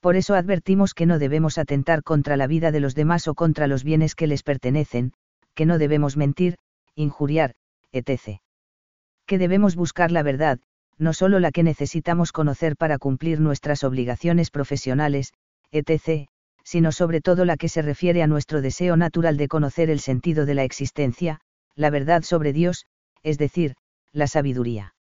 [0.00, 3.66] Por eso advertimos que no debemos atentar contra la vida de los demás o contra
[3.66, 5.12] los bienes que les pertenecen,
[5.54, 6.56] que no debemos mentir,
[6.94, 7.54] injuriar,
[7.94, 8.40] etc.
[9.26, 10.58] Que debemos buscar la verdad,
[10.98, 15.32] no solo la que necesitamos conocer para cumplir nuestras obligaciones profesionales,
[15.70, 16.28] etc.,
[16.64, 20.46] sino sobre todo la que se refiere a nuestro deseo natural de conocer el sentido
[20.46, 21.40] de la existencia,
[21.76, 22.86] la verdad sobre Dios,
[23.22, 23.76] es decir,
[24.12, 24.94] la sabiduría.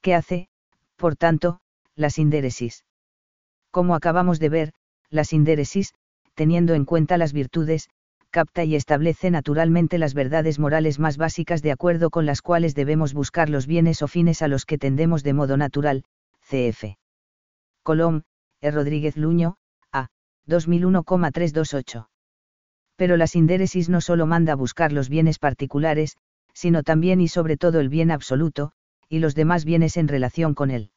[0.00, 0.48] ¿Qué hace,
[0.96, 1.60] por tanto,
[1.94, 2.84] la sindéresis?
[3.70, 4.72] Como acabamos de ver,
[5.10, 5.94] la sindéresis,
[6.34, 7.88] teniendo en cuenta las virtudes,
[8.34, 13.14] capta y establece naturalmente las verdades morales más básicas de acuerdo con las cuales debemos
[13.14, 16.02] buscar los bienes o fines a los que tendemos de modo natural,
[16.42, 16.96] cf.
[17.84, 18.22] Colom,
[18.60, 18.72] E.
[18.72, 19.54] Rodríguez Luño,
[19.92, 20.08] A.
[20.46, 22.08] 2001,328.
[22.96, 26.16] Pero la sindéresis no solo manda buscar los bienes particulares,
[26.52, 28.72] sino también y sobre todo el bien absoluto,
[29.08, 30.90] y los demás bienes en relación con él.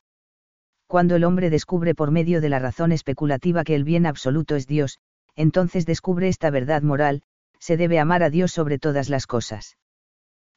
[0.87, 4.65] Cuando el hombre descubre por medio de la razón especulativa que el bien absoluto es
[4.65, 4.97] Dios,
[5.37, 7.21] entonces descubre esta verdad moral,
[7.59, 9.77] se debe amar a Dios sobre todas las cosas.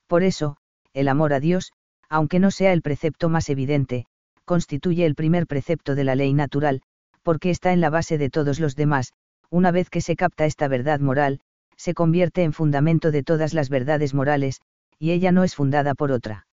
[0.09, 0.57] Por eso,
[0.93, 1.73] el amor a Dios,
[2.09, 4.07] aunque no sea el precepto más evidente,
[4.45, 6.83] constituye el primer precepto de la ley natural,
[7.23, 9.13] porque está en la base de todos los demás,
[9.51, 11.41] una vez que se capta esta verdad moral,
[11.77, 14.61] se convierte en fundamento de todas las verdades morales,
[14.99, 16.47] y ella no es fundada por otra.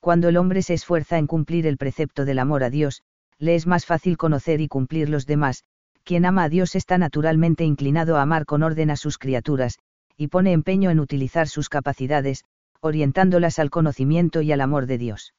[0.00, 3.02] Cuando el hombre se esfuerza en cumplir el precepto del amor a Dios,
[3.38, 5.64] le es más fácil conocer y cumplir los demás,
[6.04, 9.78] quien ama a Dios está naturalmente inclinado a amar con orden a sus criaturas,
[10.16, 12.44] y pone empeño en utilizar sus capacidades,
[12.80, 15.34] orientándolas al conocimiento y al amor de Dios.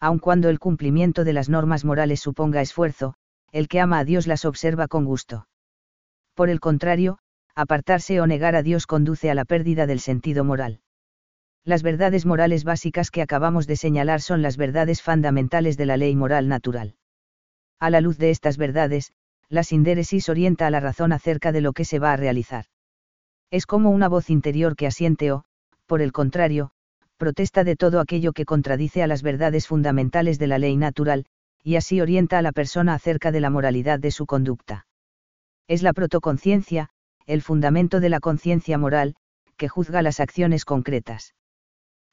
[0.00, 3.14] Aun cuando el cumplimiento de las normas morales suponga esfuerzo,
[3.52, 5.46] el que ama a Dios las observa con gusto.
[6.34, 7.18] Por el contrario,
[7.54, 10.80] apartarse o negar a Dios conduce a la pérdida del sentido moral.
[11.64, 16.14] Las verdades morales básicas que acabamos de señalar son las verdades fundamentales de la ley
[16.14, 16.96] moral natural.
[17.80, 19.12] A la luz de estas verdades,
[19.48, 22.66] la sindéresis orienta a la razón acerca de lo que se va a realizar.
[23.50, 25.44] Es como una voz interior que asiente o,
[25.86, 26.70] por el contrario,
[27.16, 31.26] protesta de todo aquello que contradice a las verdades fundamentales de la ley natural,
[31.62, 34.86] y así orienta a la persona acerca de la moralidad de su conducta.
[35.68, 36.90] Es la protoconciencia,
[37.26, 39.16] el fundamento de la conciencia moral,
[39.56, 41.34] que juzga las acciones concretas.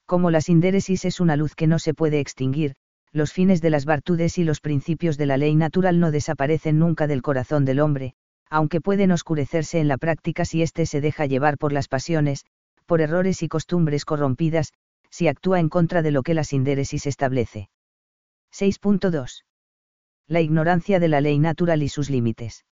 [0.05, 2.75] Como la sindéresis es una luz que no se puede extinguir,
[3.13, 7.07] los fines de las virtudes y los principios de la ley natural no desaparecen nunca
[7.07, 8.13] del corazón del hombre,
[8.49, 12.45] aunque pueden oscurecerse en la práctica si éste se deja llevar por las pasiones,
[12.85, 14.73] por errores y costumbres corrompidas,
[15.09, 17.69] si actúa en contra de lo que la sindéresis establece.
[18.53, 19.43] 6.2.
[20.27, 22.65] La ignorancia de la ley natural y sus límites.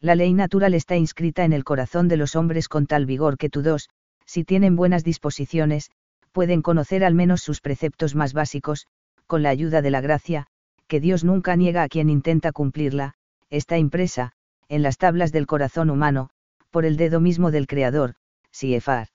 [0.00, 3.48] La ley natural está inscrita en el corazón de los hombres con tal vigor que
[3.48, 3.88] todos,
[4.26, 5.90] si tienen buenas disposiciones,
[6.32, 8.86] pueden conocer al menos sus preceptos más básicos,
[9.26, 10.46] con la ayuda de la gracia,
[10.86, 13.14] que Dios nunca niega a quien intenta cumplirla,
[13.50, 14.32] está impresa,
[14.68, 16.30] en las tablas del corazón humano,
[16.70, 18.14] por el dedo mismo del Creador,
[18.50, 19.08] Siefar.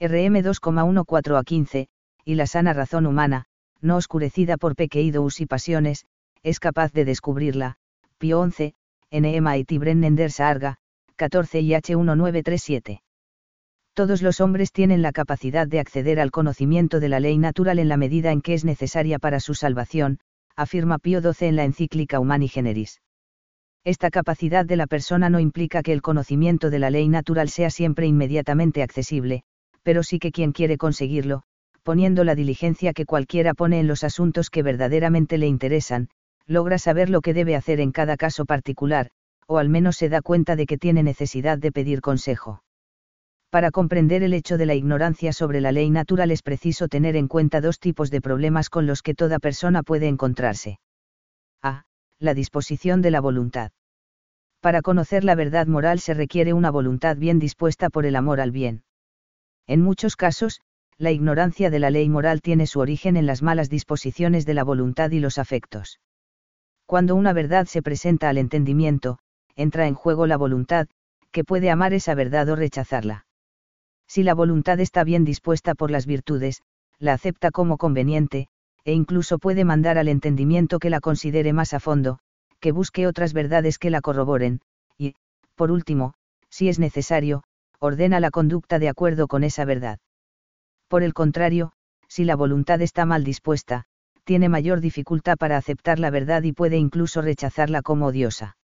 [0.00, 1.88] RM 2,14 a 15,
[2.24, 3.46] y la sana razón humana,
[3.80, 6.06] no oscurecida por pequeidos y pasiones,
[6.42, 7.78] es capaz de descubrirla.
[8.18, 8.74] Pío 11,
[9.10, 10.76] NMIT Brennender Saarga,
[11.16, 13.00] 14 y H1937.
[13.94, 17.88] Todos los hombres tienen la capacidad de acceder al conocimiento de la ley natural en
[17.88, 20.18] la medida en que es necesaria para su salvación,
[20.56, 23.00] afirma Pío XII en la encíclica Humani Generis.
[23.84, 27.70] Esta capacidad de la persona no implica que el conocimiento de la ley natural sea
[27.70, 29.42] siempre inmediatamente accesible,
[29.82, 31.42] pero sí que quien quiere conseguirlo,
[31.82, 36.08] poniendo la diligencia que cualquiera pone en los asuntos que verdaderamente le interesan,
[36.46, 39.10] logra saber lo que debe hacer en cada caso particular,
[39.46, 42.62] o al menos se da cuenta de que tiene necesidad de pedir consejo.
[43.50, 47.26] Para comprender el hecho de la ignorancia sobre la ley natural es preciso tener en
[47.26, 50.78] cuenta dos tipos de problemas con los que toda persona puede encontrarse.
[51.60, 51.84] A
[52.20, 53.72] la disposición de la voluntad.
[54.60, 58.52] Para conocer la verdad moral se requiere una voluntad bien dispuesta por el amor al
[58.52, 58.84] bien.
[59.66, 60.60] En muchos casos,
[60.96, 64.62] la ignorancia de la ley moral tiene su origen en las malas disposiciones de la
[64.62, 65.98] voluntad y los afectos.
[66.86, 69.18] Cuando una verdad se presenta al entendimiento,
[69.56, 70.86] entra en juego la voluntad,
[71.32, 73.24] que puede amar esa verdad o rechazarla.
[74.10, 76.62] Si la voluntad está bien dispuesta por las virtudes,
[76.98, 78.48] la acepta como conveniente,
[78.84, 82.18] e incluso puede mandar al entendimiento que la considere más a fondo,
[82.58, 84.62] que busque otras verdades que la corroboren,
[84.98, 85.14] y,
[85.54, 86.14] por último,
[86.48, 87.44] si es necesario,
[87.78, 90.00] ordena la conducta de acuerdo con esa verdad.
[90.88, 91.70] Por el contrario,
[92.08, 93.84] si la voluntad está mal dispuesta,
[94.24, 98.56] tiene mayor dificultad para aceptar la verdad y puede incluso rechazarla como odiosa.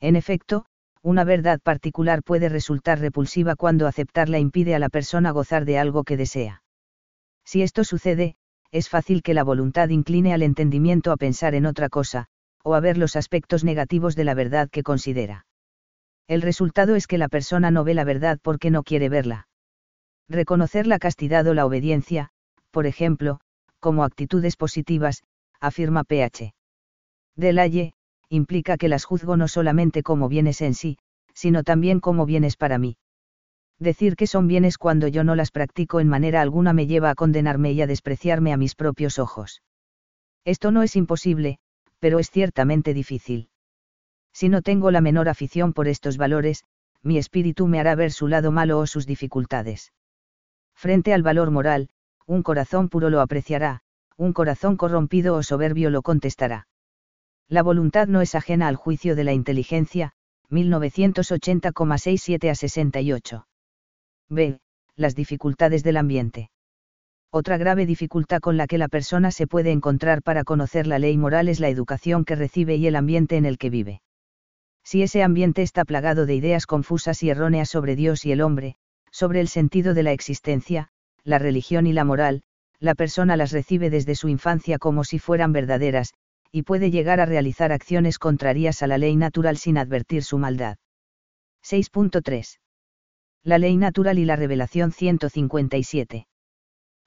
[0.00, 0.64] En efecto,
[1.02, 6.04] una verdad particular puede resultar repulsiva cuando aceptarla impide a la persona gozar de algo
[6.04, 6.62] que desea.
[7.44, 8.36] Si esto sucede,
[8.70, 12.26] es fácil que la voluntad incline al entendimiento a pensar en otra cosa,
[12.64, 15.46] o a ver los aspectos negativos de la verdad que considera.
[16.28, 19.48] El resultado es que la persona no ve la verdad porque no quiere verla.
[20.28, 22.30] Reconocer la castidad o la obediencia,
[22.70, 23.40] por ejemplo,
[23.80, 25.24] como actitudes positivas,
[25.60, 26.54] afirma PH.
[27.36, 27.94] Delaye,
[28.32, 30.96] implica que las juzgo no solamente como bienes en sí,
[31.34, 32.96] sino también como bienes para mí.
[33.78, 37.14] Decir que son bienes cuando yo no las practico en manera alguna me lleva a
[37.14, 39.62] condenarme y a despreciarme a mis propios ojos.
[40.46, 41.58] Esto no es imposible,
[41.98, 43.50] pero es ciertamente difícil.
[44.32, 46.64] Si no tengo la menor afición por estos valores,
[47.02, 49.92] mi espíritu me hará ver su lado malo o sus dificultades.
[50.74, 51.90] Frente al valor moral,
[52.26, 53.82] un corazón puro lo apreciará,
[54.16, 56.66] un corazón corrompido o soberbio lo contestará.
[57.52, 60.14] La voluntad no es ajena al juicio de la inteligencia,
[60.50, 63.46] 1980,67 a 68.
[64.30, 64.58] B.
[64.96, 66.48] Las dificultades del ambiente.
[67.30, 71.18] Otra grave dificultad con la que la persona se puede encontrar para conocer la ley
[71.18, 74.00] moral es la educación que recibe y el ambiente en el que vive.
[74.82, 78.76] Si ese ambiente está plagado de ideas confusas y erróneas sobre Dios y el hombre,
[79.10, 80.88] sobre el sentido de la existencia,
[81.22, 82.44] la religión y la moral,
[82.80, 86.14] la persona las recibe desde su infancia como si fueran verdaderas,
[86.52, 90.76] y puede llegar a realizar acciones contrarias a la ley natural sin advertir su maldad.
[91.64, 92.58] 6.3
[93.44, 96.26] la ley natural y la revelación 157.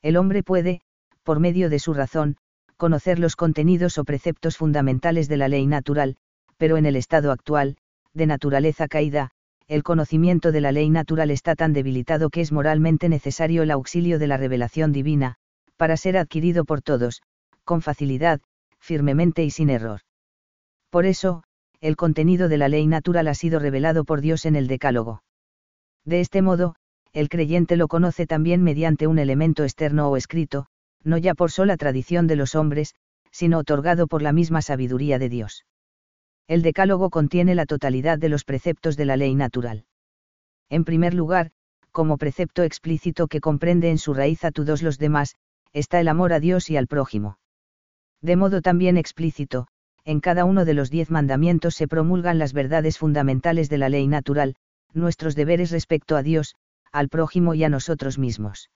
[0.01, 0.81] El hombre puede,
[1.23, 2.35] por medio de su razón,
[2.75, 6.17] conocer los contenidos o preceptos fundamentales de la ley natural,
[6.57, 7.77] pero en el estado actual,
[8.13, 9.31] de naturaleza caída,
[9.67, 14.19] el conocimiento de la ley natural está tan debilitado que es moralmente necesario el auxilio
[14.19, 15.35] de la revelación divina,
[15.77, 17.21] para ser adquirido por todos,
[17.63, 18.41] con facilidad,
[18.85, 20.01] firmemente y sin error.
[20.89, 21.43] Por eso,
[21.81, 25.23] el contenido de la ley natural ha sido revelado por Dios en el Decálogo.
[26.05, 26.75] De este modo,
[27.11, 30.67] el creyente lo conoce también mediante un elemento externo o escrito,
[31.03, 32.93] no ya por sola tradición de los hombres,
[33.31, 35.65] sino otorgado por la misma sabiduría de Dios.
[36.47, 39.85] El decálogo contiene la totalidad de los preceptos de la ley natural.
[40.69, 41.51] En primer lugar,
[41.91, 45.35] como precepto explícito que comprende en su raíz a todos los demás,
[45.73, 47.37] está el amor a Dios y al prójimo.
[48.25, 49.67] De modo también explícito,
[50.03, 54.07] en cada uno de los diez mandamientos se promulgan las verdades fundamentales de la ley
[54.07, 54.55] natural,
[54.95, 56.55] nuestros deberes respecto a Dios,
[56.91, 58.71] al prójimo y a nosotros mismos.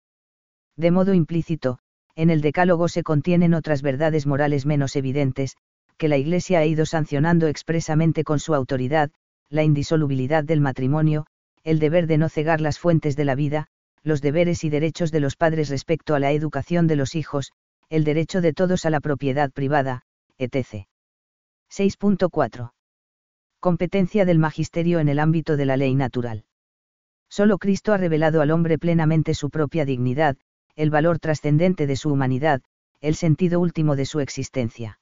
[0.77, 1.79] De modo implícito,
[2.15, 5.57] en el Decálogo se contienen otras verdades morales menos evidentes,
[5.97, 9.09] que la Iglesia ha ido sancionando expresamente con su autoridad,
[9.49, 11.25] la indisolubilidad del matrimonio,
[11.63, 13.65] el deber de no cegar las fuentes de la vida,
[14.03, 17.51] los deberes y derechos de los padres respecto a la educación de los hijos,
[17.89, 20.03] el derecho de todos a la propiedad privada,
[20.37, 20.85] etc.
[21.71, 22.71] 6.4.
[23.59, 26.45] Competencia del magisterio en el ámbito de la ley natural.
[27.29, 30.37] Solo Cristo ha revelado al hombre plenamente su propia dignidad,
[30.75, 32.61] el valor trascendente de su humanidad,
[33.01, 34.99] el sentido último de su existencia.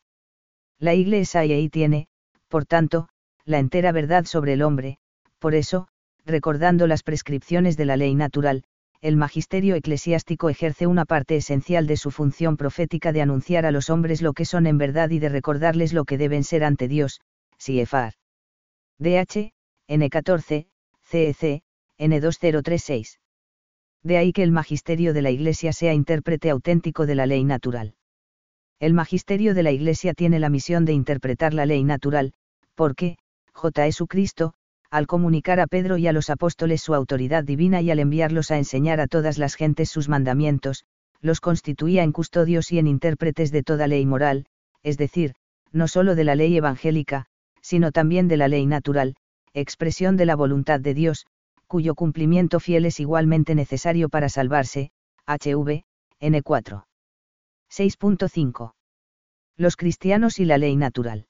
[0.80, 2.08] La Iglesia ahí tiene,
[2.48, 3.10] por tanto,
[3.46, 4.98] la entera verdad sobre el hombre,
[5.40, 5.88] por eso,
[6.26, 8.64] recordando las prescripciones de la ley natural,
[9.02, 13.90] el magisterio eclesiástico ejerce una parte esencial de su función profética de anunciar a los
[13.90, 17.22] hombres lo que son en verdad y de recordarles lo que deben ser ante Dios,
[17.58, 18.14] Siefar.
[19.00, 19.52] DH,
[19.88, 20.68] N14,
[21.04, 21.62] CEC,
[22.00, 23.20] N2036.
[24.04, 27.96] De ahí que el magisterio de la Iglesia sea intérprete auténtico de la ley natural.
[28.80, 32.34] El magisterio de la Iglesia tiene la misión de interpretar la ley natural,
[32.76, 33.18] porque,
[33.54, 33.86] J.
[33.86, 34.54] Jesucristo,
[34.90, 38.58] al comunicar a Pedro y a los apóstoles su autoridad divina y al enviarlos a
[38.58, 40.86] enseñar a todas las gentes sus mandamientos,
[41.22, 44.46] los constituía en custodios y en intérpretes de toda ley moral,
[44.84, 45.34] es decir,
[45.72, 47.26] no sólo de la ley evangélica,
[47.62, 49.16] sino también de la ley natural,
[49.54, 51.26] expresión de la voluntad de Dios,
[51.68, 54.92] cuyo cumplimiento fiel es igualmente necesario para salvarse,
[55.26, 55.84] HV,
[56.22, 56.86] N4.
[57.70, 58.74] 6.5.
[59.58, 61.27] Los cristianos y la ley natural.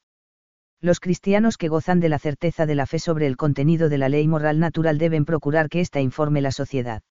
[0.80, 4.10] Los cristianos que gozan de la certeza de la fe sobre el contenido de la
[4.10, 7.02] ley moral natural deben procurar que ésta informe la sociedad.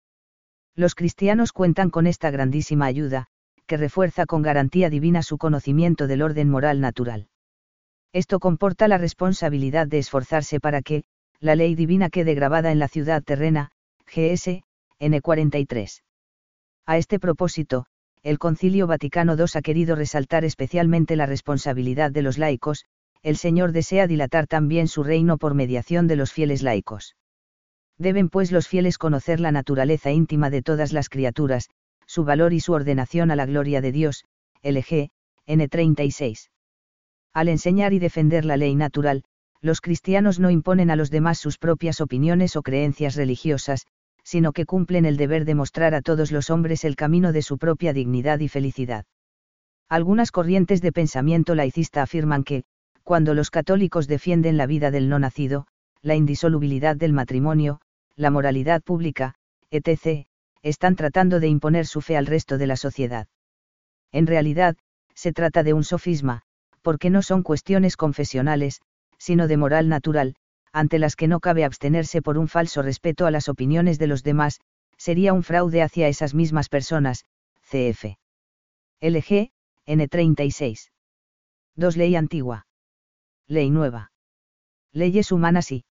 [0.77, 3.27] Los cristianos cuentan con esta grandísima ayuda,
[3.67, 7.29] que refuerza con garantía divina su conocimiento del orden moral natural.
[8.13, 11.03] Esto comporta la responsabilidad de esforzarse para que,
[11.41, 13.73] la ley divina quede grabada en la ciudad terrena,
[14.07, 14.63] GS,
[15.01, 16.03] N43.
[16.87, 17.87] A este propósito,
[18.23, 22.85] el Concilio Vaticano II ha querido resaltar especialmente la responsabilidad de los laicos,
[23.23, 27.17] el Señor desea dilatar también su reino por mediación de los fieles laicos.
[27.99, 31.69] Deben pues los fieles conocer la naturaleza íntima de todas las criaturas,
[32.07, 34.25] su valor y su ordenación a la gloria de Dios,
[34.63, 35.11] LG,
[35.47, 36.51] N36.
[37.33, 39.25] Al enseñar y defender la ley natural,
[39.61, 43.87] los cristianos no imponen a los demás sus propias opiniones o creencias religiosas,
[44.23, 47.59] sino que cumplen el deber de mostrar a todos los hombres el camino de su
[47.59, 49.05] propia dignidad y felicidad.
[49.89, 52.65] Algunas corrientes de pensamiento laicista afirman que,
[53.07, 55.69] cuando los católicos defienden la vida del no nacido,
[56.03, 57.81] la indisolubilidad del matrimonio,
[58.17, 59.35] la moralidad pública,
[59.71, 60.27] etc.,
[60.61, 63.29] están tratando de imponer su fe al resto de la sociedad.
[64.11, 64.77] En realidad,
[65.15, 66.43] se trata de un sofisma,
[66.83, 68.81] porque no son cuestiones confesionales,
[69.19, 70.35] sino de moral natural,
[70.73, 74.25] ante las que no cabe abstenerse por un falso respeto a las opiniones de los
[74.25, 74.59] demás,
[74.97, 77.25] sería un fraude hacia esas mismas personas,
[77.71, 78.19] cf.
[79.01, 79.53] LG,
[79.87, 80.91] N36.
[81.77, 82.66] 2 Ley antigua
[83.49, 84.11] ley nueva.
[84.93, 85.85] Leyes humanas y.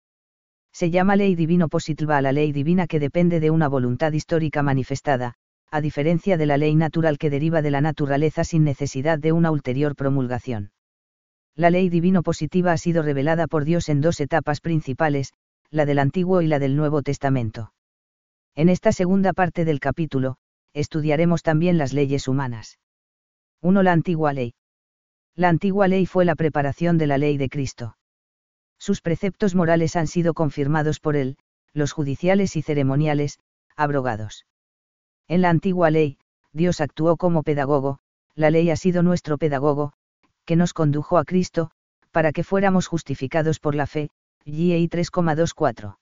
[0.72, 4.62] Se llama ley divino positiva a la ley divina que depende de una voluntad histórica
[4.62, 5.34] manifestada,
[5.70, 9.50] a diferencia de la ley natural que deriva de la naturaleza sin necesidad de una
[9.50, 10.72] ulterior promulgación.
[11.54, 15.32] La ley divino positiva ha sido revelada por Dios en dos etapas principales,
[15.70, 17.72] la del Antiguo y la del Nuevo Testamento.
[18.54, 20.36] En esta segunda parte del capítulo,
[20.72, 22.78] estudiaremos también las leyes humanas.
[23.60, 23.82] 1.
[23.82, 24.54] La antigua ley.
[25.34, 27.96] La antigua ley fue la preparación de la ley de Cristo.
[28.78, 31.38] Sus preceptos morales han sido confirmados por él,
[31.72, 33.38] los judiciales y ceremoniales,
[33.74, 34.44] abrogados.
[35.28, 36.18] En la antigua ley,
[36.52, 37.98] Dios actuó como pedagogo,
[38.34, 39.94] la ley ha sido nuestro pedagogo,
[40.44, 41.70] que nos condujo a Cristo,
[42.10, 44.10] para que fuéramos justificados por la fe,
[44.44, 45.96] GI 3,24.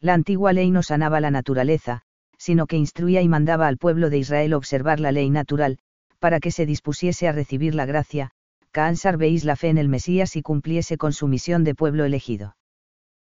[0.00, 2.02] La antigua ley no sanaba la naturaleza,
[2.36, 5.78] sino que instruía y mandaba al pueblo de Israel observar la ley natural,
[6.18, 8.32] para que se dispusiese a recibir la gracia,
[8.72, 12.56] Cansar veis la fe en el Mesías y cumpliese con su misión de pueblo elegido.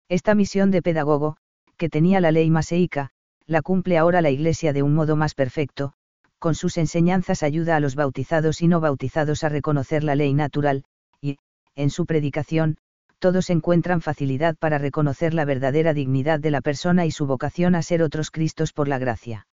[0.09, 1.37] Esta misión de pedagogo,
[1.77, 3.11] que tenía la ley maseica,
[3.47, 5.95] la cumple ahora la Iglesia de un modo más perfecto,
[6.39, 10.85] con sus enseñanzas ayuda a los bautizados y no bautizados a reconocer la ley natural,
[11.21, 11.39] y,
[11.75, 12.77] en su predicación,
[13.19, 17.83] todos encuentran facilidad para reconocer la verdadera dignidad de la persona y su vocación a
[17.83, 19.49] ser otros Cristos por la gracia.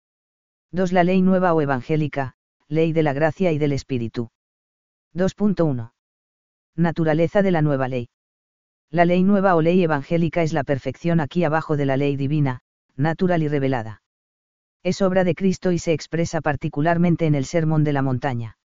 [0.72, 0.94] 2.
[0.94, 2.34] La ley nueva o evangélica,
[2.68, 4.30] ley de la gracia y del Espíritu.
[5.16, 5.94] 2.1.
[6.76, 8.10] Naturaleza de la nueva ley.
[8.92, 12.60] La ley nueva o ley evangélica es la perfección aquí abajo de la ley divina,
[12.98, 14.02] natural y revelada.
[14.84, 18.58] Es obra de Cristo y se expresa particularmente en el Sermón de la Montaña.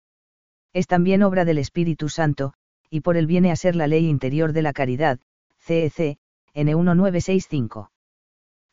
[0.74, 2.56] Es también obra del Espíritu Santo,
[2.90, 5.20] y por él viene a ser la ley interior de la caridad,
[5.60, 6.18] CEC,
[6.56, 7.90] N1965.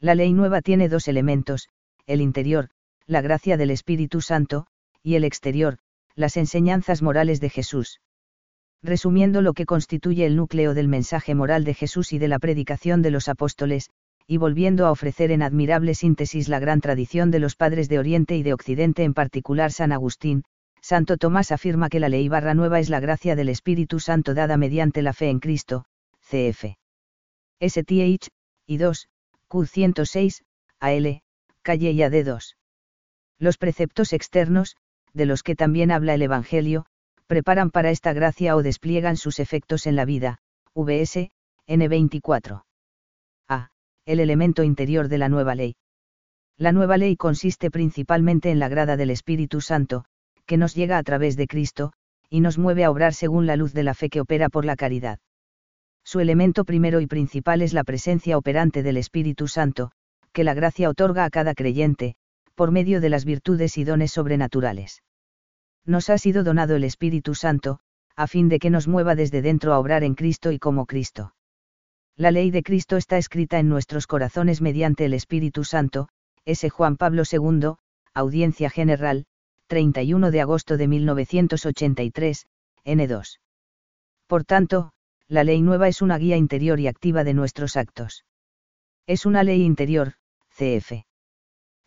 [0.00, 1.68] La ley nueva tiene dos elementos,
[2.06, 2.70] el interior,
[3.04, 4.66] la gracia del Espíritu Santo,
[5.02, 5.76] y el exterior,
[6.16, 8.00] las enseñanzas morales de Jesús.
[8.82, 13.02] Resumiendo lo que constituye el núcleo del mensaje moral de Jesús y de la predicación
[13.02, 13.90] de los apóstoles,
[14.26, 18.36] y volviendo a ofrecer en admirable síntesis la gran tradición de los padres de Oriente
[18.36, 20.42] y de Occidente, en particular San Agustín,
[20.80, 24.56] Santo Tomás afirma que la ley barra nueva es la gracia del Espíritu Santo dada
[24.56, 25.84] mediante la fe en Cristo,
[26.20, 26.76] cf.
[27.60, 28.28] STH,
[28.66, 29.08] y 2,
[29.48, 30.42] Q106,
[30.80, 31.22] AL,
[31.62, 32.56] calle y AD2.
[33.38, 34.76] Los preceptos externos,
[35.16, 36.86] de los que también habla el Evangelio,
[37.26, 40.38] preparan para esta gracia o despliegan sus efectos en la vida,
[40.74, 41.30] VS,
[41.66, 42.64] N24.
[43.48, 43.70] A.
[44.04, 45.74] El elemento interior de la nueva ley.
[46.58, 50.04] La nueva ley consiste principalmente en la grada del Espíritu Santo,
[50.46, 51.92] que nos llega a través de Cristo,
[52.28, 54.76] y nos mueve a obrar según la luz de la fe que opera por la
[54.76, 55.18] caridad.
[56.04, 59.90] Su elemento primero y principal es la presencia operante del Espíritu Santo,
[60.32, 62.14] que la gracia otorga a cada creyente,
[62.56, 65.02] por medio de las virtudes y dones sobrenaturales.
[65.84, 67.78] Nos ha sido donado el Espíritu Santo,
[68.16, 71.34] a fin de que nos mueva desde dentro a obrar en Cristo y como Cristo.
[72.16, 76.08] La ley de Cristo está escrita en nuestros corazones mediante el Espíritu Santo,
[76.46, 76.70] S.
[76.70, 77.74] Juan Pablo II,
[78.14, 79.26] Audiencia General,
[79.66, 82.46] 31 de agosto de 1983,
[82.84, 83.38] N2.
[84.26, 84.92] Por tanto,
[85.28, 88.24] la ley nueva es una guía interior y activa de nuestros actos.
[89.06, 90.14] Es una ley interior,
[90.56, 91.05] cf.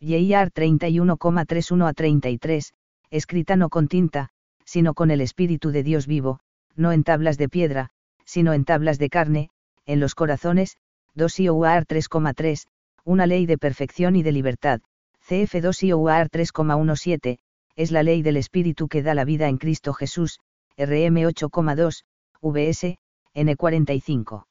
[0.02, 2.72] YIR 31,31 a 33,
[3.10, 4.30] escrita no con tinta,
[4.64, 6.40] sino con el Espíritu de Dios vivo,
[6.74, 7.90] no en tablas de piedra,
[8.24, 9.50] sino en tablas de carne,
[9.84, 10.78] en los corazones,
[11.16, 12.66] 2 IOUAR 3,3,
[13.04, 14.80] una ley de perfección y de libertad,
[15.20, 17.38] CF 2 IOUAR 3,17,
[17.76, 20.40] es la ley del Espíritu que da la vida en Cristo Jesús,
[20.78, 22.04] RM 8,2,
[22.40, 22.98] VS,
[23.34, 24.46] N45.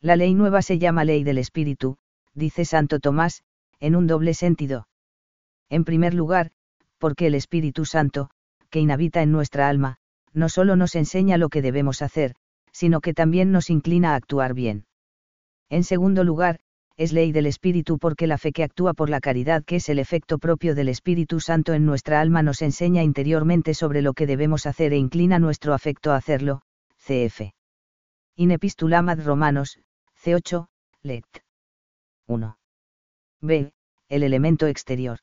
[0.00, 1.98] La ley nueva se llama ley del Espíritu,
[2.34, 3.42] dice Santo Tomás,
[3.82, 4.86] en un doble sentido.
[5.68, 6.52] En primer lugar,
[6.98, 8.30] porque el Espíritu Santo,
[8.70, 9.96] que inhabita en nuestra alma,
[10.32, 12.36] no solo nos enseña lo que debemos hacer,
[12.70, 14.86] sino que también nos inclina a actuar bien.
[15.68, 16.60] En segundo lugar,
[16.96, 19.98] es ley del Espíritu porque la fe que actúa por la caridad, que es el
[19.98, 24.66] efecto propio del Espíritu Santo en nuestra alma, nos enseña interiormente sobre lo que debemos
[24.66, 26.62] hacer e inclina nuestro afecto a hacerlo,
[26.98, 27.52] cf.
[28.36, 29.80] In Epistulam Romanos,
[30.22, 30.68] c8,
[31.02, 31.38] lect.
[32.28, 32.61] 1.
[33.44, 33.72] B.
[34.08, 35.18] El elemento exterior.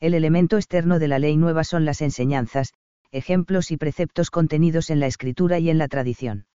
[0.00, 2.74] El elemento externo de la ley nueva son las enseñanzas,
[3.12, 6.46] ejemplos y preceptos contenidos en la escritura y en la tradición.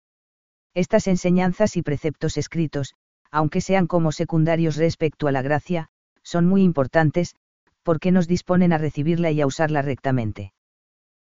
[0.75, 2.95] Estas enseñanzas y preceptos escritos,
[3.31, 5.89] aunque sean como secundarios respecto a la gracia,
[6.25, 7.37] son muy importantes,
[7.85, 10.53] porque nos disponen a recibirla y a usarla rectamente.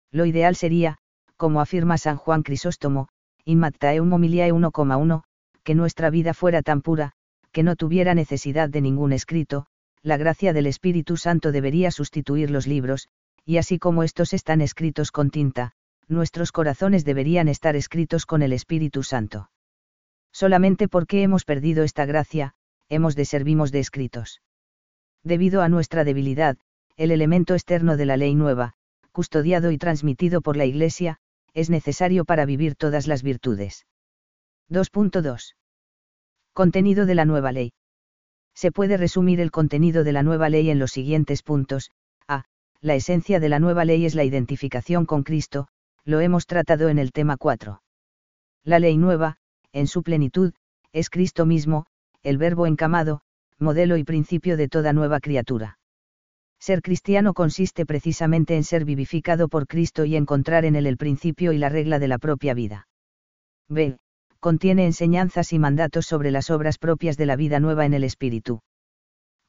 [0.09, 0.99] Lo ideal sería,
[1.35, 3.09] como afirma San Juan Crisóstomo,
[3.43, 5.23] in Mattaeum Homiliae 1,1,
[5.63, 7.13] que nuestra vida fuera tan pura,
[7.51, 9.65] que no tuviera necesidad de ningún escrito,
[10.01, 13.09] la gracia del Espíritu Santo debería sustituir los libros,
[13.45, 15.73] y así como estos están escritos con tinta,
[16.07, 19.49] nuestros corazones deberían estar escritos con el Espíritu Santo.
[20.31, 22.53] Solamente porque hemos perdido esta gracia,
[22.87, 24.41] hemos de servimos de escritos.
[25.23, 26.57] Debido a nuestra debilidad,
[26.97, 28.73] el elemento externo de la ley nueva,
[29.11, 31.17] custodiado y transmitido por la Iglesia,
[31.53, 33.85] es necesario para vivir todas las virtudes.
[34.69, 35.55] 2.2.
[36.59, 37.71] Contenido de la nueva ley.
[38.53, 41.91] Se puede resumir el contenido de la nueva ley en los siguientes puntos.
[42.27, 42.43] A.
[42.81, 45.69] La esencia de la nueva ley es la identificación con Cristo,
[46.03, 47.81] lo hemos tratado en el tema 4.
[48.65, 49.37] La ley nueva,
[49.71, 50.51] en su plenitud,
[50.91, 51.85] es Cristo mismo,
[52.23, 53.21] el Verbo encamado,
[53.57, 55.79] modelo y principio de toda nueva criatura.
[56.59, 61.53] Ser cristiano consiste precisamente en ser vivificado por Cristo y encontrar en él el principio
[61.53, 62.89] y la regla de la propia vida.
[63.69, 63.97] B.
[64.39, 68.61] Contiene enseñanzas y mandatos sobre las obras propias de la vida nueva en el Espíritu.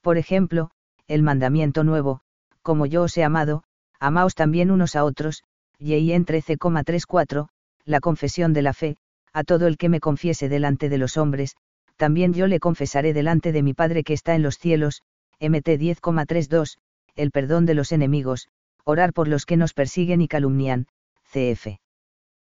[0.00, 0.70] Por ejemplo,
[1.06, 2.22] el mandamiento nuevo,
[2.62, 3.62] como yo os he amado,
[4.00, 5.44] amaos también unos a otros,
[5.78, 7.48] y en 13,34,
[7.84, 8.96] la confesión de la fe,
[9.32, 11.56] a todo el que me confiese delante de los hombres,
[11.96, 15.02] también yo le confesaré delante de mi Padre que está en los cielos,
[15.38, 16.78] MT 10,32,
[17.14, 18.48] el perdón de los enemigos,
[18.84, 20.86] orar por los que nos persiguen y calumnian,
[21.32, 21.78] CF.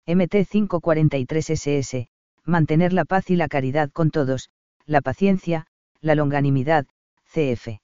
[0.07, 2.09] MT 543 SS,
[2.45, 4.51] mantener la paz y la caridad con todos,
[4.86, 5.66] la paciencia,
[6.01, 6.86] la longanimidad,
[7.24, 7.78] CF.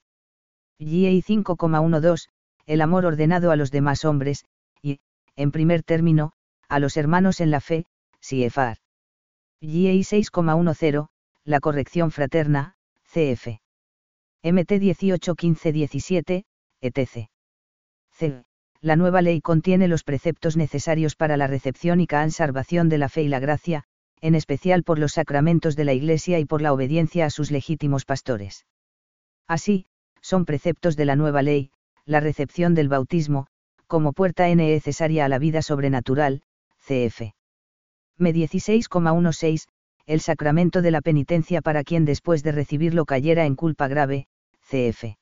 [0.79, 2.27] GA 5,12,
[2.65, 4.45] el amor ordenado a los demás hombres,
[4.81, 4.99] y,
[5.35, 6.33] en primer término,
[6.69, 7.85] a los hermanos en la fe,
[8.19, 8.77] CFR.
[9.61, 11.07] GA 6,10,
[11.43, 13.59] la corrección fraterna, CF.
[14.43, 16.45] MT 181517,
[16.81, 17.29] etc.
[18.11, 18.43] C.
[18.79, 23.21] La nueva ley contiene los preceptos necesarios para la recepción y conservación de la fe
[23.23, 23.83] y la gracia,
[24.21, 28.05] en especial por los sacramentos de la Iglesia y por la obediencia a sus legítimos
[28.05, 28.65] pastores.
[29.47, 29.85] Así,
[30.21, 31.71] son preceptos de la nueva ley,
[32.05, 33.47] la recepción del bautismo,
[33.87, 36.43] como puerta necesaria a la vida sobrenatural,
[36.79, 37.33] cf.
[38.19, 39.67] M 16,16,
[40.05, 44.27] el sacramento de la penitencia para quien después de recibirlo cayera en culpa grave,
[44.61, 45.17] cf.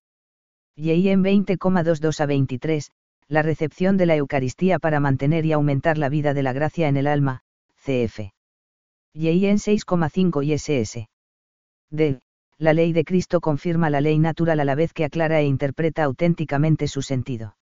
[0.75, 2.91] Y en 20,22 a 23,
[3.27, 6.97] la recepción de la Eucaristía para mantener y aumentar la vida de la gracia en
[6.97, 7.41] el alma,
[7.85, 8.33] cf.
[9.13, 11.07] Y en 6,5 y ss.
[11.89, 12.19] D.
[12.57, 16.03] La ley de Cristo confirma la ley natural a la vez que aclara e interpreta
[16.03, 17.55] auténticamente su sentido.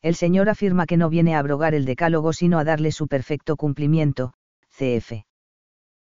[0.00, 3.56] El Señor afirma que no viene a abrogar el decálogo sino a darle su perfecto
[3.56, 4.32] cumplimiento,
[4.70, 5.24] cf.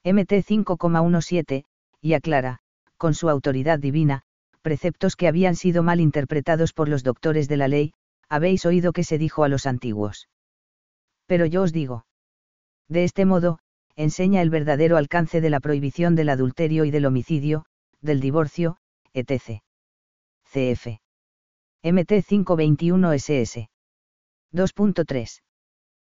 [0.05, 1.65] MT 5,17,
[2.01, 2.59] y aclara,
[2.97, 4.23] con su autoridad divina,
[4.63, 7.93] preceptos que habían sido mal interpretados por los doctores de la ley,
[8.29, 10.29] habéis oído que se dijo a los antiguos.
[11.27, 12.05] Pero yo os digo.
[12.89, 13.59] De este modo,
[13.99, 17.65] enseña el verdadero alcance de la prohibición del adulterio y del homicidio,
[18.01, 18.77] del divorcio,
[19.13, 19.63] etc.
[20.45, 21.01] CF.
[21.83, 23.69] MT 521 SS.
[24.53, 25.43] 2.3.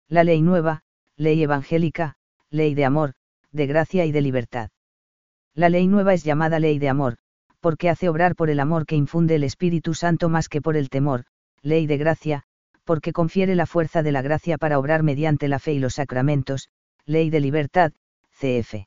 [0.09, 0.83] La ley nueva,
[1.17, 2.17] ley evangélica,
[2.51, 3.15] ley de amor,
[3.51, 4.69] de gracia y de libertad.
[5.55, 7.17] La ley nueva es llamada ley de amor,
[7.61, 10.91] porque hace obrar por el amor que infunde el Espíritu Santo más que por el
[10.91, 11.25] temor,
[11.63, 12.43] ley de gracia,
[12.85, 16.69] porque confiere la fuerza de la gracia para obrar mediante la fe y los sacramentos,
[17.11, 17.93] ley de libertad,
[18.31, 18.87] cf.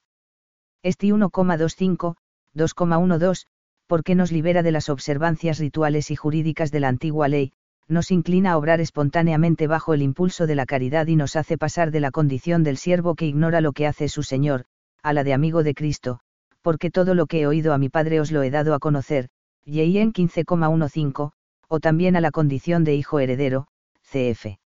[0.81, 2.15] Esti 1,25,
[2.55, 3.45] 2,12,
[3.85, 7.51] porque nos libera de las observancias rituales y jurídicas de la antigua ley,
[7.87, 11.91] nos inclina a obrar espontáneamente bajo el impulso de la caridad y nos hace pasar
[11.91, 14.65] de la condición del siervo que ignora lo que hace su Señor,
[15.01, 16.19] a la de amigo de Cristo,
[16.61, 19.27] porque todo lo que he oído a mi Padre os lo he dado a conocer,
[19.65, 21.31] y en 15,15,
[21.67, 23.67] o también a la condición de hijo heredero,
[24.01, 24.62] cf.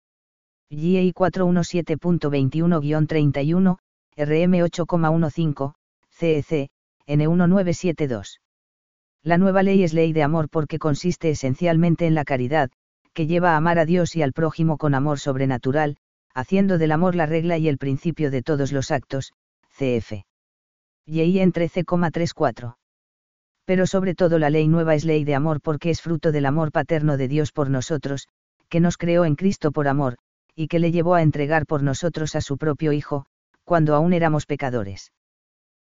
[0.76, 3.78] GI 417.21-31,
[4.18, 5.74] RM 8,15,
[6.10, 6.70] CEC,
[7.08, 8.40] N1972.
[9.24, 12.72] La nueva ley es ley de amor porque consiste esencialmente en la caridad,
[13.14, 15.98] que lleva a amar a Dios y al prójimo con amor sobrenatural,
[16.34, 19.34] haciendo del amor la regla y el principio de todos los actos,
[19.78, 20.26] cf.
[21.06, 22.76] Y en 13,34.
[23.66, 26.72] Pero sobre todo la ley nueva es ley de amor porque es fruto del amor
[26.72, 28.28] paterno de Dios por nosotros,
[28.68, 30.18] que nos creó en Cristo por amor,
[30.56, 33.26] y que le llevó a entregar por nosotros a su propio Hijo,
[33.64, 35.12] cuando aún éramos pecadores.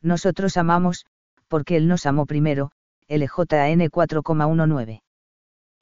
[0.03, 1.07] Nosotros amamos,
[1.49, 2.71] porque Él nos amó primero,
[3.09, 5.03] LJN 4,19.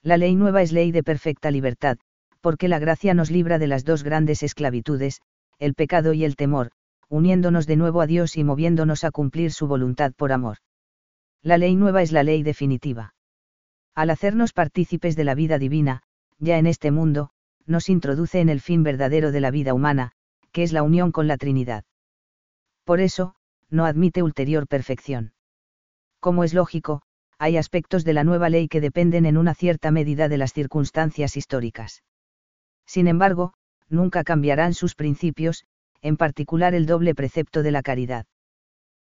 [0.03, 1.99] La ley nueva es ley de perfecta libertad,
[2.41, 5.21] porque la gracia nos libra de las dos grandes esclavitudes,
[5.59, 6.71] el pecado y el temor,
[7.09, 10.59] uniéndonos de nuevo a Dios y moviéndonos a cumplir su voluntad por amor.
[11.43, 13.15] La ley nueva es la ley definitiva.
[13.95, 16.03] Al hacernos partícipes de la vida divina,
[16.39, 17.31] ya en este mundo,
[17.69, 20.13] nos introduce en el fin verdadero de la vida humana,
[20.53, 21.85] que es la unión con la Trinidad.
[22.85, 23.35] Por eso,
[23.71, 25.35] no admite ulterior perfección.
[26.21, 27.03] Como es lógico,
[27.39, 31.37] hay aspectos de la nueva ley que dependen en una cierta medida de las circunstancias
[31.37, 32.03] históricas.
[32.87, 33.53] Sin embargo,
[33.89, 35.65] nunca cambiarán sus principios,
[36.01, 38.27] en particular el doble precepto de la caridad.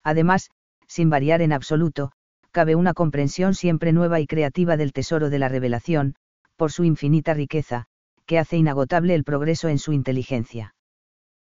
[0.02, 0.50] Además,
[0.86, 2.12] sin variar en absoluto,
[2.52, 6.14] cabe una comprensión siempre nueva y creativa del tesoro de la revelación,
[6.56, 7.86] por su infinita riqueza,
[8.26, 10.74] que hace inagotable el progreso en su inteligencia.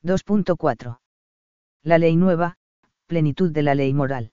[0.05, 1.01] 2.4.
[1.83, 2.57] La ley nueva,
[3.07, 4.33] plenitud de la ley moral.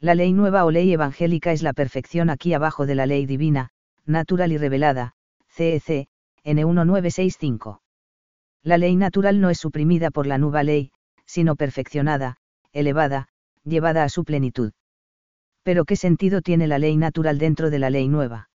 [0.00, 3.70] La ley nueva o ley evangélica es la perfección aquí abajo de la ley divina,
[4.04, 5.14] natural y revelada,
[5.48, 6.08] CEC,
[6.44, 7.80] N1965.
[8.64, 10.92] La ley natural no es suprimida por la nueva ley,
[11.24, 12.36] sino perfeccionada,
[12.72, 13.28] elevada,
[13.64, 14.72] llevada a su plenitud.
[15.62, 18.50] Pero ¿qué sentido tiene la ley natural dentro de la ley nueva?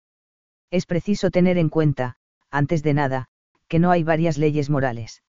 [0.71, 2.17] Es preciso tener en cuenta,
[2.53, 3.27] antes de nada,
[3.67, 5.23] que no hay varias leyes morales.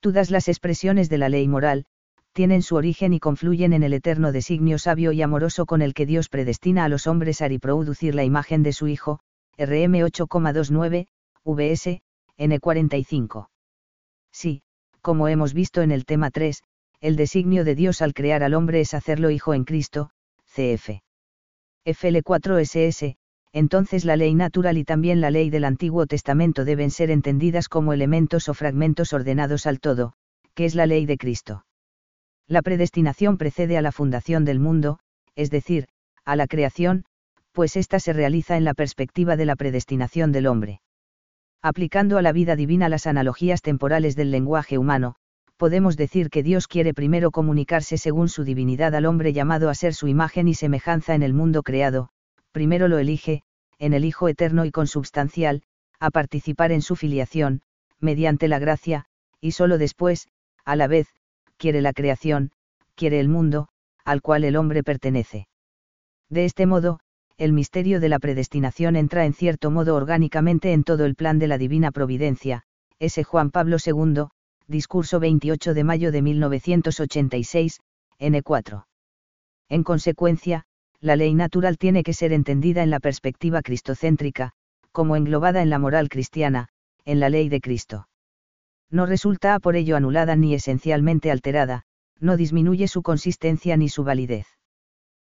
[0.00, 1.86] Todas las expresiones de la ley moral,
[2.34, 6.04] tienen su origen y confluyen en el eterno designio sabio y amoroso con el que
[6.04, 9.20] Dios predestina a los hombres a reproducir la imagen de su Hijo,
[9.56, 11.06] RM 8,29,
[11.44, 12.02] VS,
[12.36, 13.48] N45.
[14.32, 14.62] Sí,
[15.00, 16.62] como hemos visto en el tema 3,
[17.00, 20.10] el designio de Dios al crear al hombre es hacerlo Hijo en Cristo,
[20.44, 21.00] CF.
[21.86, 23.16] FL4SS,
[23.54, 27.92] entonces la ley natural y también la ley del Antiguo Testamento deben ser entendidas como
[27.92, 30.12] elementos o fragmentos ordenados al todo,
[30.54, 31.64] que es la ley de Cristo.
[32.48, 34.98] La predestinación precede a la fundación del mundo,
[35.36, 35.86] es decir,
[36.24, 37.04] a la creación,
[37.52, 40.80] pues ésta se realiza en la perspectiva de la predestinación del hombre.
[41.62, 45.14] Aplicando a la vida divina las analogías temporales del lenguaje humano,
[45.56, 49.94] podemos decir que Dios quiere primero comunicarse según su divinidad al hombre llamado a ser
[49.94, 52.10] su imagen y semejanza en el mundo creado,
[52.54, 53.42] primero lo elige,
[53.80, 55.62] en el Hijo eterno y consubstancial,
[55.98, 57.62] a participar en su filiación,
[57.98, 59.06] mediante la gracia,
[59.40, 60.28] y sólo después,
[60.64, 61.08] a la vez,
[61.56, 62.52] quiere la creación,
[62.94, 63.66] quiere el mundo,
[64.04, 65.48] al cual el hombre pertenece.
[66.30, 67.00] De este modo,
[67.38, 71.48] el misterio de la predestinación entra en cierto modo orgánicamente en todo el plan de
[71.48, 72.62] la divina providencia,
[73.00, 73.24] S.
[73.24, 74.26] Juan Pablo II,
[74.68, 77.80] discurso 28 de mayo de 1986,
[78.20, 78.84] N4.
[79.68, 80.66] En consecuencia,
[81.04, 84.52] la ley natural tiene que ser entendida en la perspectiva cristocéntrica,
[84.90, 86.68] como englobada en la moral cristiana,
[87.04, 88.08] en la ley de Cristo.
[88.90, 91.82] No resulta por ello anulada ni esencialmente alterada,
[92.20, 94.46] no disminuye su consistencia ni su validez.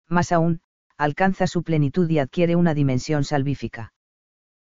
[0.09, 0.63] Más aún,
[0.97, 3.93] alcanza su plenitud y adquiere una dimensión salvífica.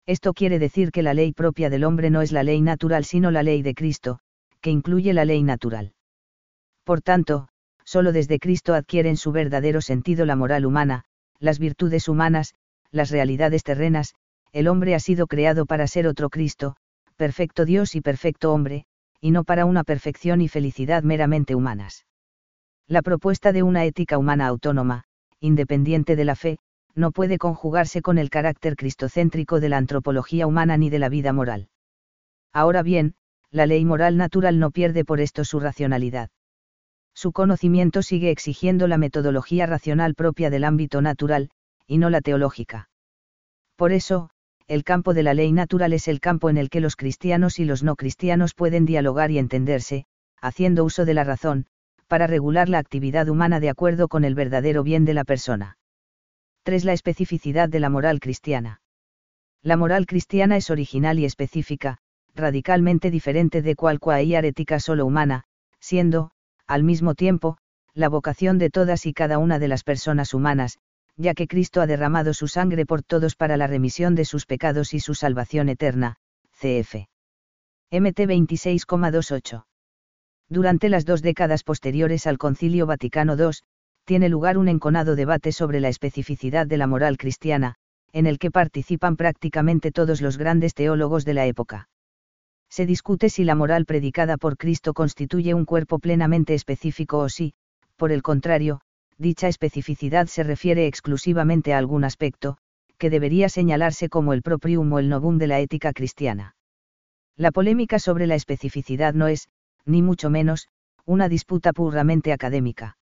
[0.04, 3.30] Esto quiere decir que la ley propia del hombre no es la ley natural sino
[3.30, 4.18] la ley de Cristo,
[4.60, 5.94] que incluye la ley natural.
[6.84, 7.48] Por tanto,
[7.90, 11.02] solo desde Cristo adquieren su verdadero sentido la moral humana,
[11.40, 12.54] las virtudes humanas,
[12.92, 14.14] las realidades terrenas,
[14.52, 16.76] el hombre ha sido creado para ser otro Cristo,
[17.16, 18.84] perfecto Dios y perfecto hombre,
[19.20, 22.06] y no para una perfección y felicidad meramente humanas.
[22.86, 25.02] La propuesta de una ética humana autónoma,
[25.40, 26.58] independiente de la fe,
[26.94, 31.32] no puede conjugarse con el carácter cristocéntrico de la antropología humana ni de la vida
[31.32, 31.70] moral.
[32.52, 33.14] Ahora bien,
[33.50, 36.30] la ley moral natural no pierde por esto su racionalidad.
[37.14, 41.50] Su conocimiento sigue exigiendo la metodología racional propia del ámbito natural,
[41.86, 42.88] y no la teológica.
[43.76, 44.30] Por eso,
[44.68, 47.64] el campo de la ley natural es el campo en el que los cristianos y
[47.64, 50.04] los no cristianos pueden dialogar y entenderse,
[50.40, 51.66] haciendo uso de la razón,
[52.06, 55.78] para regular la actividad humana de acuerdo con el verdadero bien de la persona.
[56.62, 56.84] 3.
[56.84, 58.80] La especificidad de la moral cristiana.
[59.62, 61.98] La moral cristiana es original y específica,
[62.34, 65.44] radicalmente diferente de cualquier ética solo humana,
[65.80, 66.30] siendo,
[66.70, 67.58] al mismo tiempo,
[67.94, 70.78] la vocación de todas y cada una de las personas humanas,
[71.16, 74.94] ya que Cristo ha derramado su sangre por todos para la remisión de sus pecados
[74.94, 76.16] y su salvación eterna,
[76.52, 77.08] cf.
[77.90, 79.64] MT 26,28
[80.50, 83.50] durante las dos décadas posteriores al Concilio Vaticano II,
[84.04, 87.76] tiene lugar un enconado debate sobre la especificidad de la moral cristiana,
[88.12, 91.88] en el que participan prácticamente todos los grandes teólogos de la época.
[92.70, 97.52] Se discute si la moral predicada por Cristo constituye un cuerpo plenamente específico o si,
[97.96, 98.80] por el contrario,
[99.18, 102.56] dicha especificidad se refiere exclusivamente a algún aspecto,
[102.96, 106.54] que debería señalarse como el proprium o el novum de la ética cristiana.
[107.36, 109.48] La polémica sobre la especificidad no es,
[109.84, 110.68] ni mucho menos,
[111.04, 112.98] una disputa puramente académica.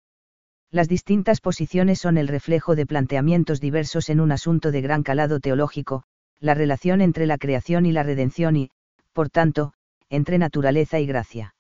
[0.72, 5.39] Las distintas posiciones son el reflejo de planteamientos diversos en un asunto de gran calado
[5.39, 6.03] teológico,
[6.39, 8.72] la relación entre la creación y la redención y,
[9.14, 9.74] por tanto,
[10.09, 11.55] entre naturaleza y gracia.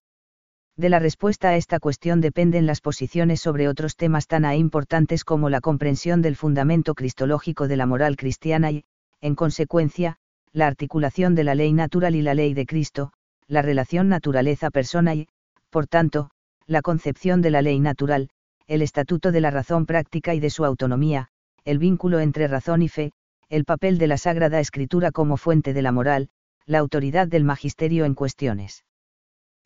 [0.75, 5.49] De la respuesta a esta cuestión dependen las posiciones sobre otros temas tan importantes como
[5.49, 8.83] la comprensión del fundamento cristológico de la moral cristiana y,
[9.21, 10.17] en consecuencia,
[10.51, 13.13] la articulación de la ley natural y la ley de Cristo,
[13.47, 15.27] la relación naturaleza-persona y,
[15.69, 16.31] por tanto,
[16.65, 18.29] la concepción de la ley natural,
[18.67, 21.29] el estatuto de la razón práctica y de su autonomía,
[21.65, 23.11] el vínculo entre razón y fe,
[23.49, 26.29] el papel de la Sagrada Escritura como fuente de la moral,
[26.65, 28.85] la autoridad del magisterio en cuestiones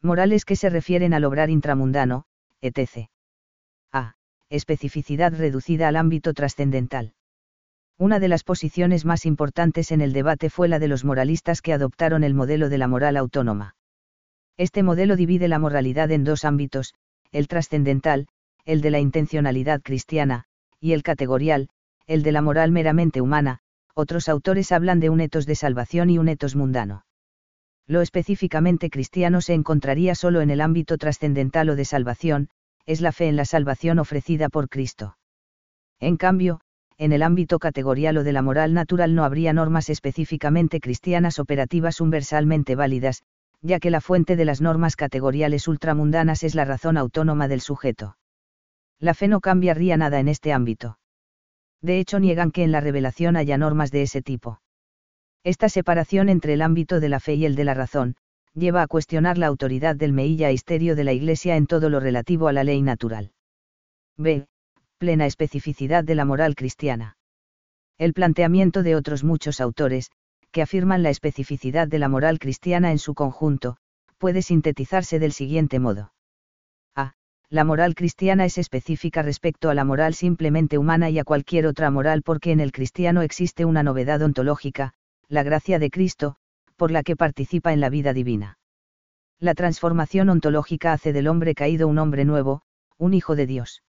[0.01, 2.25] morales que se refieren al obrar intramundano,
[2.61, 3.09] etc.
[3.91, 4.15] A.
[4.49, 7.13] Especificidad reducida al ámbito trascendental.
[7.97, 11.73] Una de las posiciones más importantes en el debate fue la de los moralistas que
[11.73, 13.75] adoptaron el modelo de la moral autónoma.
[14.55, 16.93] Este modelo divide la moralidad en dos ámbitos,
[17.31, 18.27] el trascendental,
[18.65, 20.45] el de la intencionalidad cristiana,
[20.79, 21.69] y el categorial,
[22.05, 23.59] el de la moral meramente humana,
[23.97, 27.03] otros autores hablan de un etos de salvación y un etos mundano.
[27.87, 32.49] Lo específicamente cristiano se encontraría solo en el ámbito trascendental o de salvación,
[32.85, 35.17] es la fe en la salvación ofrecida por Cristo.
[35.99, 36.61] En cambio,
[36.99, 41.99] en el ámbito categorial o de la moral natural no habría normas específicamente cristianas operativas
[41.99, 43.23] universalmente válidas,
[43.61, 48.15] ya que la fuente de las normas categoriales ultramundanas es la razón autónoma del sujeto.
[48.99, 50.99] La fe no cambiaría nada en este ámbito.
[51.81, 54.61] De hecho niegan que en la revelación haya normas de ese tipo.
[55.43, 58.15] Esta separación entre el ámbito de la fe y el de la razón,
[58.53, 62.47] lleva a cuestionar la autoridad del meilla histerio de la Iglesia en todo lo relativo
[62.47, 63.31] a la ley natural.
[64.17, 64.47] B
[64.97, 67.17] plena especificidad de la moral cristiana.
[67.99, 70.11] El planteamiento de otros muchos autores,
[70.51, 73.77] que afirman la especificidad de la moral cristiana en su conjunto,
[74.17, 76.13] puede sintetizarse del siguiente modo.
[77.49, 81.89] La moral cristiana es específica respecto a la moral simplemente humana y a cualquier otra
[81.89, 84.93] moral porque en el cristiano existe una novedad ontológica,
[85.29, 86.35] la gracia de Cristo,
[86.75, 88.59] por la que participa en la vida divina.
[89.39, 92.63] La transformación ontológica hace del hombre caído un hombre nuevo,
[92.97, 93.81] un hijo de Dios.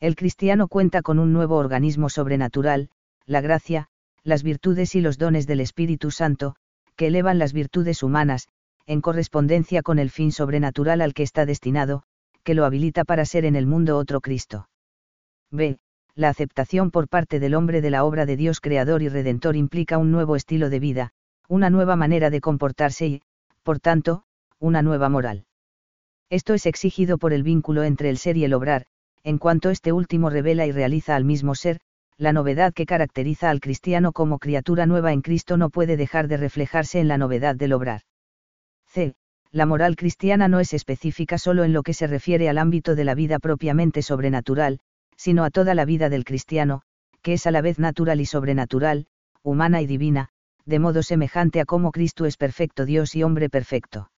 [0.00, 2.90] El cristiano cuenta con un nuevo organismo sobrenatural,
[3.26, 3.86] la gracia,
[4.24, 6.56] las virtudes y los dones del Espíritu Santo,
[6.96, 8.48] que elevan las virtudes humanas,
[8.86, 12.02] en correspondencia con el fin sobrenatural al que está destinado,
[12.42, 14.68] que lo habilita para ser en el mundo otro Cristo.
[15.50, 15.78] B.
[16.14, 19.98] la aceptación por parte del hombre de la obra de Dios creador y redentor implica
[19.98, 21.12] un nuevo estilo de vida,
[21.48, 23.22] una nueva manera de comportarse y,
[23.62, 24.24] por tanto,
[24.58, 25.44] una nueva moral.
[26.30, 28.86] Esto es exigido por el vínculo entre el ser y el obrar,
[29.22, 31.80] en cuanto este último revela y realiza al mismo ser,
[32.16, 36.36] la novedad que caracteriza al cristiano como criatura nueva en Cristo no puede dejar de
[36.36, 38.02] reflejarse en la novedad del obrar.
[38.86, 39.14] C.
[39.52, 43.04] La moral cristiana no es específica solo en lo que se refiere al ámbito de
[43.04, 44.80] la vida propiamente sobrenatural,
[45.16, 46.82] sino a toda la vida del cristiano,
[47.20, 49.06] que es a la vez natural y sobrenatural,
[49.42, 50.30] humana y divina,
[50.64, 54.10] de modo semejante a cómo Cristo es perfecto Dios y hombre perfecto.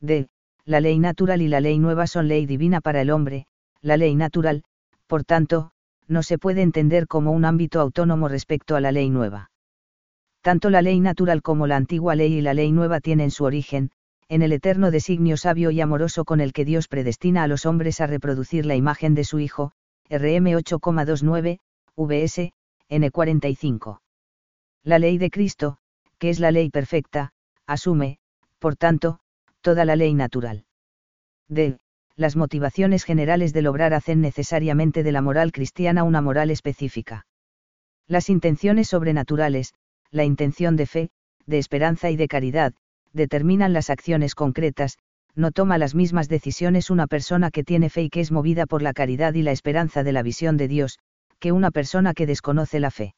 [0.00, 0.28] D.
[0.66, 3.46] La ley natural y la ley nueva son ley divina para el hombre,
[3.80, 4.62] la ley natural,
[5.06, 5.70] por tanto,
[6.06, 9.50] no se puede entender como un ámbito autónomo respecto a la ley nueva.
[10.42, 13.90] Tanto la ley natural como la antigua ley y la ley nueva tienen su origen,
[14.30, 18.00] en el eterno designio sabio y amoroso con el que Dios predestina a los hombres
[18.00, 19.72] a reproducir la imagen de su Hijo,
[20.08, 21.58] RM 8,29,
[21.96, 22.52] VS,
[22.88, 23.98] N45.
[24.84, 25.78] La ley de Cristo,
[26.18, 27.32] que es la ley perfecta,
[27.66, 28.18] asume,
[28.60, 29.18] por tanto,
[29.62, 30.64] toda la ley natural.
[31.48, 31.78] D.
[32.14, 37.26] Las motivaciones generales del obrar hacen necesariamente de la moral cristiana una moral específica.
[38.06, 39.74] Las intenciones sobrenaturales,
[40.12, 41.10] la intención de fe,
[41.46, 42.74] de esperanza y de caridad,
[43.12, 44.98] determinan las acciones concretas,
[45.34, 48.82] no toma las mismas decisiones una persona que tiene fe y que es movida por
[48.82, 50.98] la caridad y la esperanza de la visión de Dios,
[51.38, 53.14] que una persona que desconoce la fe.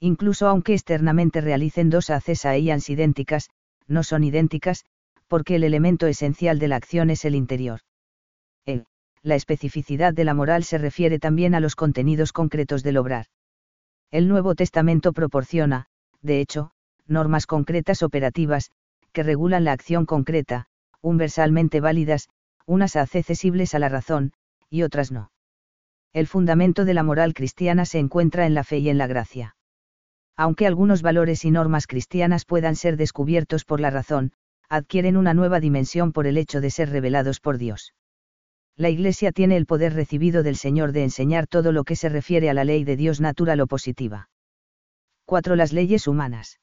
[0.00, 3.50] Incluso aunque externamente realicen dos haces a ellas idénticas,
[3.86, 4.84] no son idénticas,
[5.28, 7.80] porque el elemento esencial de la acción es el interior.
[8.64, 8.86] El,
[9.22, 13.26] la especificidad de la moral se refiere también a los contenidos concretos del obrar.
[14.10, 15.86] El Nuevo Testamento proporciona,
[16.22, 16.70] de hecho,
[17.06, 18.70] normas concretas operativas,
[19.14, 20.66] que regulan la acción concreta,
[21.00, 22.28] universalmente válidas,
[22.66, 24.32] unas accesibles a la razón,
[24.68, 25.30] y otras no.
[26.12, 29.56] El fundamento de la moral cristiana se encuentra en la fe y en la gracia.
[30.36, 34.32] Aunque algunos valores y normas cristianas puedan ser descubiertos por la razón,
[34.68, 37.94] adquieren una nueva dimensión por el hecho de ser revelados por Dios.
[38.76, 42.50] La Iglesia tiene el poder recibido del Señor de enseñar todo lo que se refiere
[42.50, 44.28] a la ley de Dios natural o positiva.
[45.26, 45.54] 4.
[45.54, 46.58] Las leyes humanas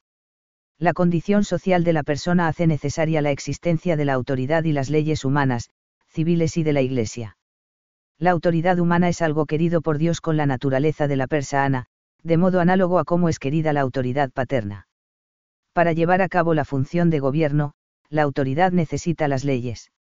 [0.82, 4.90] la condición social de la persona hace necesaria la existencia de la autoridad y las
[4.90, 5.70] leyes humanas,
[6.08, 7.38] civiles y de la Iglesia.
[8.18, 11.86] La autoridad humana es algo querido por Dios con la naturaleza de la persona,
[12.24, 14.88] de modo análogo a cómo es querida la autoridad paterna.
[15.72, 17.74] Para llevar a cabo la función de gobierno,
[18.10, 19.92] la autoridad necesita las leyes.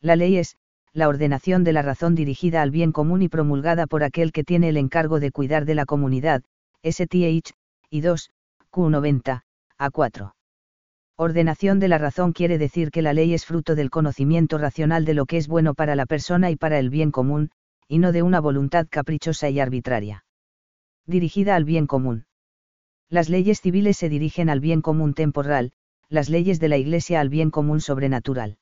[0.00, 0.56] La ley es,
[0.94, 4.70] la ordenación de la razón dirigida al bien común y promulgada por aquel que tiene
[4.70, 6.44] el encargo de cuidar de la comunidad,
[6.82, 7.52] STH,
[7.90, 8.30] y 2,
[8.72, 9.42] Q90,
[9.78, 10.32] a4.
[11.16, 15.14] Ordenación de la razón quiere decir que la ley es fruto del conocimiento racional de
[15.14, 17.50] lo que es bueno para la persona y para el bien común,
[17.88, 20.24] y no de una voluntad caprichosa y arbitraria.
[21.06, 22.26] Dirigida al bien común.
[23.08, 25.72] Las leyes civiles se dirigen al bien común temporal,
[26.08, 28.58] las leyes de la Iglesia al bien común sobrenatural.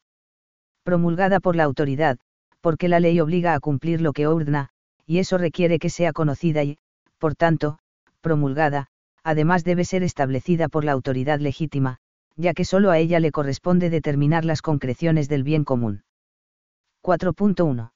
[0.82, 2.18] Promulgada por la autoridad,
[2.60, 4.70] porque la ley obliga a cumplir lo que ordena,
[5.04, 6.78] y eso requiere que sea conocida y,
[7.18, 7.78] por tanto,
[8.20, 8.88] promulgada,
[9.26, 11.98] además debe ser establecida por la autoridad legítima,
[12.36, 16.04] ya que solo a ella le corresponde determinar las concreciones del bien común.
[17.02, 17.90] 4.1.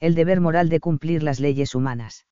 [0.00, 2.26] El deber moral de cumplir las leyes humanas.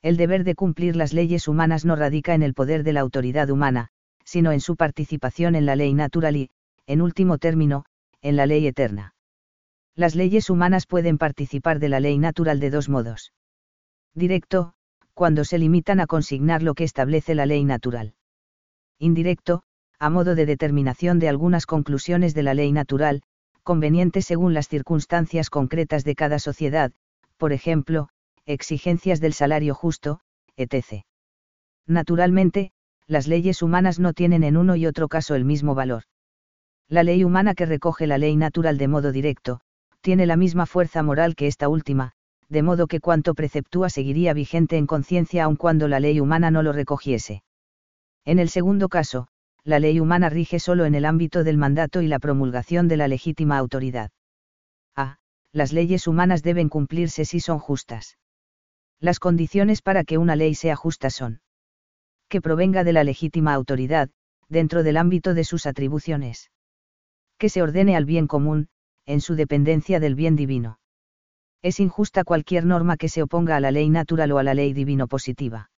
[0.00, 3.50] El deber de cumplir las leyes humanas no radica en el poder de la autoridad
[3.50, 3.88] humana,
[4.24, 6.50] sino en su participación en la ley natural y,
[6.86, 7.84] en último término,
[8.22, 9.14] en la ley eterna.
[9.94, 13.34] Las leyes humanas pueden participar de la ley natural de dos modos.
[14.14, 14.72] Directo,
[15.14, 18.14] cuando se limitan a consignar lo que establece la ley natural.
[18.98, 19.62] Indirecto,
[19.98, 23.22] a modo de determinación de algunas conclusiones de la ley natural,
[23.62, 26.92] conveniente según las circunstancias concretas de cada sociedad,
[27.38, 28.08] por ejemplo,
[28.44, 30.20] exigencias del salario justo,
[30.56, 31.04] etc.
[31.86, 32.72] Naturalmente,
[33.06, 36.04] las leyes humanas no tienen en uno y otro caso el mismo valor.
[36.88, 39.60] La ley humana que recoge la ley natural de modo directo,
[40.00, 42.12] tiene la misma fuerza moral que esta última,
[42.48, 46.62] de modo que cuanto preceptúa seguiría vigente en conciencia aun cuando la ley humana no
[46.62, 47.42] lo recogiese.
[48.24, 49.28] En el segundo caso,
[49.64, 53.08] la ley humana rige solo en el ámbito del mandato y la promulgación de la
[53.08, 54.10] legítima autoridad.
[54.94, 55.18] A.
[55.52, 58.18] Las leyes humanas deben cumplirse si son justas.
[59.00, 61.40] Las condiciones para que una ley sea justa son
[62.28, 64.10] que provenga de la legítima autoridad,
[64.48, 66.50] dentro del ámbito de sus atribuciones.
[67.38, 68.68] Que se ordene al bien común,
[69.06, 70.78] en su dependencia del bien divino
[71.64, 74.74] es injusta cualquier norma que se oponga a la ley natural o a la ley
[74.74, 75.70] divino positiva.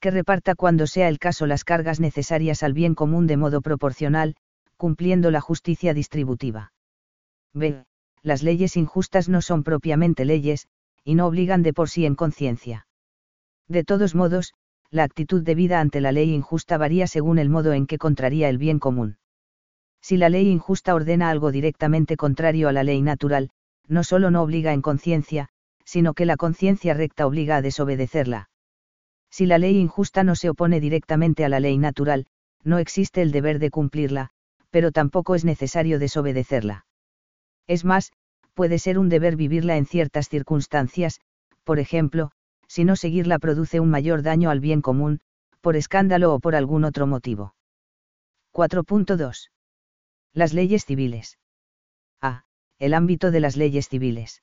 [0.00, 4.36] Que reparta cuando sea el caso las cargas necesarias al bien común de modo proporcional,
[4.76, 6.74] cumpliendo la justicia distributiva.
[7.54, 7.86] B.
[8.22, 10.68] Las leyes injustas no son propiamente leyes,
[11.04, 12.86] y no obligan de por sí en conciencia.
[13.66, 14.52] De todos modos,
[14.90, 18.50] la actitud de vida ante la ley injusta varía según el modo en que contraría
[18.50, 19.16] el bien común.
[20.02, 23.48] Si la ley injusta ordena algo directamente contrario a la ley natural,
[23.88, 25.48] no solo no obliga en conciencia,
[25.84, 28.50] sino que la conciencia recta obliga a desobedecerla.
[29.30, 32.26] Si la ley injusta no se opone directamente a la ley natural,
[32.64, 34.30] no existe el deber de cumplirla,
[34.70, 36.86] pero tampoco es necesario desobedecerla.
[37.66, 38.12] Es más,
[38.54, 41.20] puede ser un deber vivirla en ciertas circunstancias,
[41.64, 42.32] por ejemplo,
[42.66, 45.20] si no seguirla produce un mayor daño al bien común,
[45.60, 47.54] por escándalo o por algún otro motivo.
[48.52, 49.50] 4.2.
[50.32, 51.38] Las leyes civiles.
[52.20, 52.47] A.
[52.80, 54.42] El ámbito de las leyes civiles.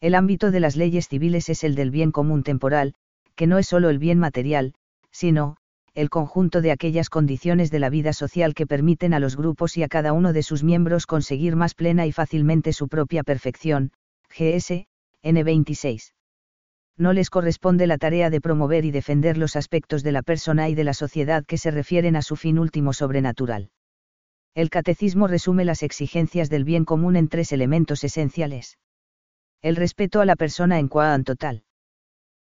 [0.00, 2.94] El ámbito de las leyes civiles es el del bien común temporal,
[3.36, 4.74] que no es solo el bien material,
[5.12, 5.56] sino,
[5.94, 9.84] el conjunto de aquellas condiciones de la vida social que permiten a los grupos y
[9.84, 13.92] a cada uno de sus miembros conseguir más plena y fácilmente su propia perfección,
[14.30, 14.86] GS,
[15.22, 16.12] N26.
[16.96, 20.74] No les corresponde la tarea de promover y defender los aspectos de la persona y
[20.74, 23.70] de la sociedad que se refieren a su fin último sobrenatural.
[24.54, 28.78] El catecismo resume las exigencias del bien común en tres elementos esenciales.
[29.62, 31.64] El respeto a la persona en cuanto total.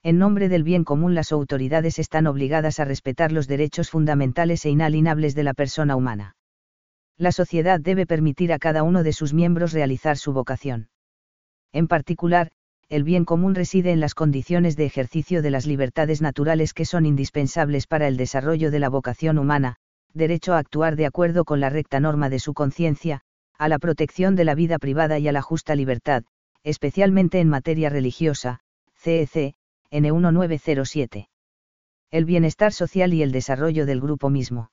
[0.02, 4.72] En nombre del bien común las autoridades están obligadas a respetar los derechos fundamentales e
[4.72, 6.36] inalienables de la persona humana.
[7.16, 10.90] La sociedad debe permitir a cada uno de sus miembros realizar su vocación.
[11.74, 12.50] En particular,
[12.88, 17.06] el bien común reside en las condiciones de ejercicio de las libertades naturales que son
[17.06, 19.76] indispensables para el desarrollo de la vocación humana,
[20.14, 23.22] derecho a actuar de acuerdo con la recta norma de su conciencia,
[23.58, 26.24] a la protección de la vida privada y a la justa libertad,
[26.64, 28.62] especialmente en materia religiosa,
[28.96, 29.56] CEC,
[29.92, 31.28] N1907.
[32.12, 34.72] El bienestar social y el desarrollo del grupo mismo.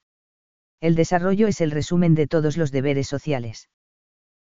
[0.80, 3.68] El desarrollo es el resumen de todos los deberes sociales.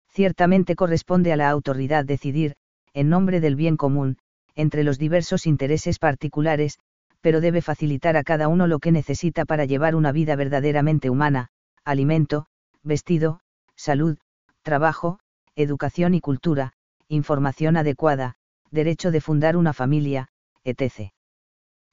[0.10, 2.56] Ciertamente corresponde a la autoridad decidir,
[2.94, 4.18] en nombre del bien común,
[4.56, 6.78] entre los diversos intereses particulares,
[7.24, 11.48] pero debe facilitar a cada uno lo que necesita para llevar una vida verdaderamente humana,
[11.86, 12.48] alimento,
[12.84, 13.40] vestido,
[13.78, 14.18] salud,
[14.62, 15.20] trabajo,
[15.56, 16.74] educación y cultura,
[17.08, 18.36] información adecuada,
[18.72, 20.28] derecho de fundar una familia,
[20.66, 21.14] etc.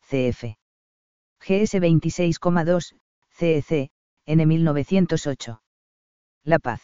[0.00, 0.56] CF.
[1.38, 2.96] GS 26,2,
[3.30, 3.90] CEC,
[4.26, 5.62] N 1908.
[6.42, 6.82] La paz.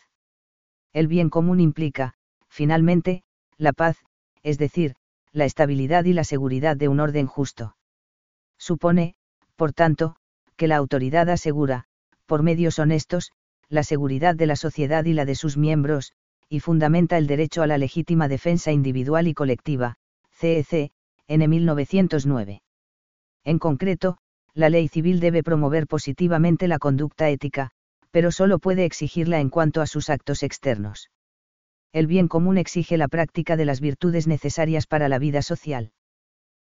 [0.92, 2.14] El bien común implica,
[2.48, 3.24] finalmente,
[3.58, 3.96] la paz,
[4.44, 4.94] es decir,
[5.32, 7.74] la estabilidad y la seguridad de un orden justo.
[8.58, 9.14] Supone,
[9.56, 10.16] por tanto,
[10.56, 11.84] que la autoridad asegura,
[12.26, 13.32] por medios honestos,
[13.68, 16.12] la seguridad de la sociedad y la de sus miembros,
[16.48, 19.96] y fundamenta el derecho a la legítima defensa individual y colectiva,
[20.30, 20.92] CEC,
[21.28, 22.62] N 1909.
[23.44, 24.18] En concreto,
[24.54, 27.72] la ley civil debe promover positivamente la conducta ética,
[28.10, 31.10] pero solo puede exigirla en cuanto a sus actos externos.
[31.92, 35.92] El bien común exige la práctica de las virtudes necesarias para la vida social.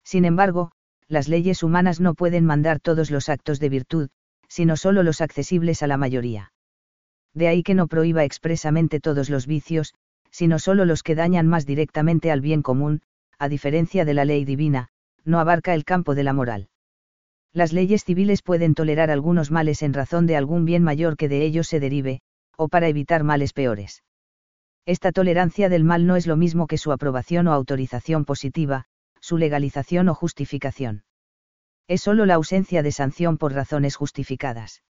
[0.04, 0.70] Sin embargo,
[1.08, 4.08] las leyes humanas no pueden mandar todos los actos de virtud,
[4.48, 6.52] sino solo los accesibles a la mayoría.
[7.34, 9.94] De ahí que no prohíba expresamente todos los vicios,
[10.30, 13.02] sino solo los que dañan más directamente al bien común,
[13.38, 14.88] a diferencia de la ley divina,
[15.24, 16.68] no abarca el campo de la moral.
[17.52, 21.44] Las leyes civiles pueden tolerar algunos males en razón de algún bien mayor que de
[21.44, 22.20] ellos se derive,
[22.56, 24.02] o para evitar males peores.
[24.86, 28.86] Esta tolerancia del mal no es lo mismo que su aprobación o autorización positiva,
[29.24, 31.02] su legalización o justificación.
[31.88, 34.82] Es solo la ausencia de sanción por razones justificadas.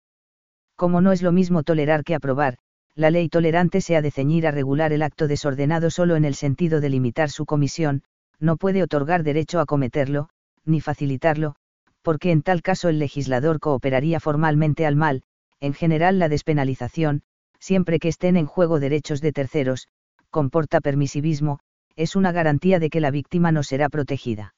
[0.74, 2.56] Como no es lo mismo tolerar que aprobar,
[2.94, 6.34] la ley tolerante se ha de ceñir a regular el acto desordenado solo en el
[6.34, 8.04] sentido de limitar su comisión,
[8.40, 10.30] no puede otorgar derecho a cometerlo,
[10.64, 11.54] ni facilitarlo,
[12.00, 15.24] porque en tal caso el legislador cooperaría formalmente al mal,
[15.60, 17.20] en general la despenalización,
[17.58, 19.88] siempre que estén en juego derechos de terceros,
[20.30, 21.60] comporta permisivismo,
[21.96, 24.54] es una garantía de que la víctima no será protegida.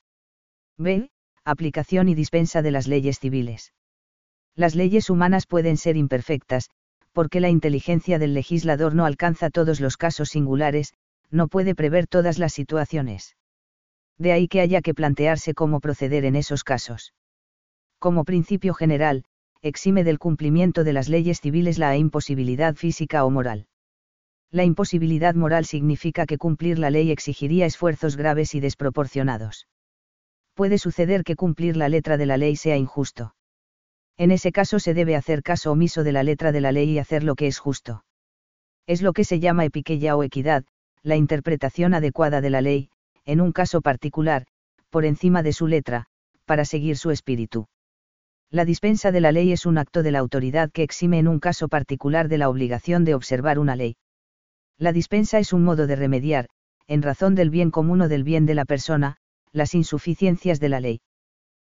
[0.79, 1.11] B.
[1.45, 3.73] Aplicación y dispensa de las leyes civiles.
[4.55, 6.71] Las leyes humanas pueden ser imperfectas,
[7.13, 10.95] porque la inteligencia del legislador no alcanza todos los casos singulares,
[11.31, 13.37] no puede prever todas las situaciones
[14.19, 17.13] de ahí que haya que plantearse cómo proceder en esos casos.
[17.99, 19.25] Como principio general,
[19.63, 23.67] exime del cumplimiento de las leyes civiles la imposibilidad física o moral.
[24.55, 29.67] La imposibilidad moral significa que cumplir la ley exigiría esfuerzos graves y desproporcionados.
[30.55, 33.35] Puede suceder que cumplir la letra de la ley sea injusto.
[34.17, 36.99] En ese caso se debe hacer caso omiso de la letra de la ley y
[37.01, 38.05] hacer lo que es justo.
[38.87, 40.63] Es lo que se llama epiqueya o equidad,
[41.03, 42.91] la interpretación adecuada de la ley,
[43.25, 44.47] en un caso particular,
[44.89, 46.07] por encima de su letra,
[46.45, 47.67] para seguir su espíritu.
[48.51, 51.41] La dispensa de la ley es un acto de la autoridad que exime en un
[51.41, 53.97] caso particular de la obligación de observar una ley.
[54.79, 56.49] La dispensa es un modo de remediar,
[56.87, 59.17] en razón del bien común o del bien de la persona,
[59.53, 61.01] las insuficiencias de la ley.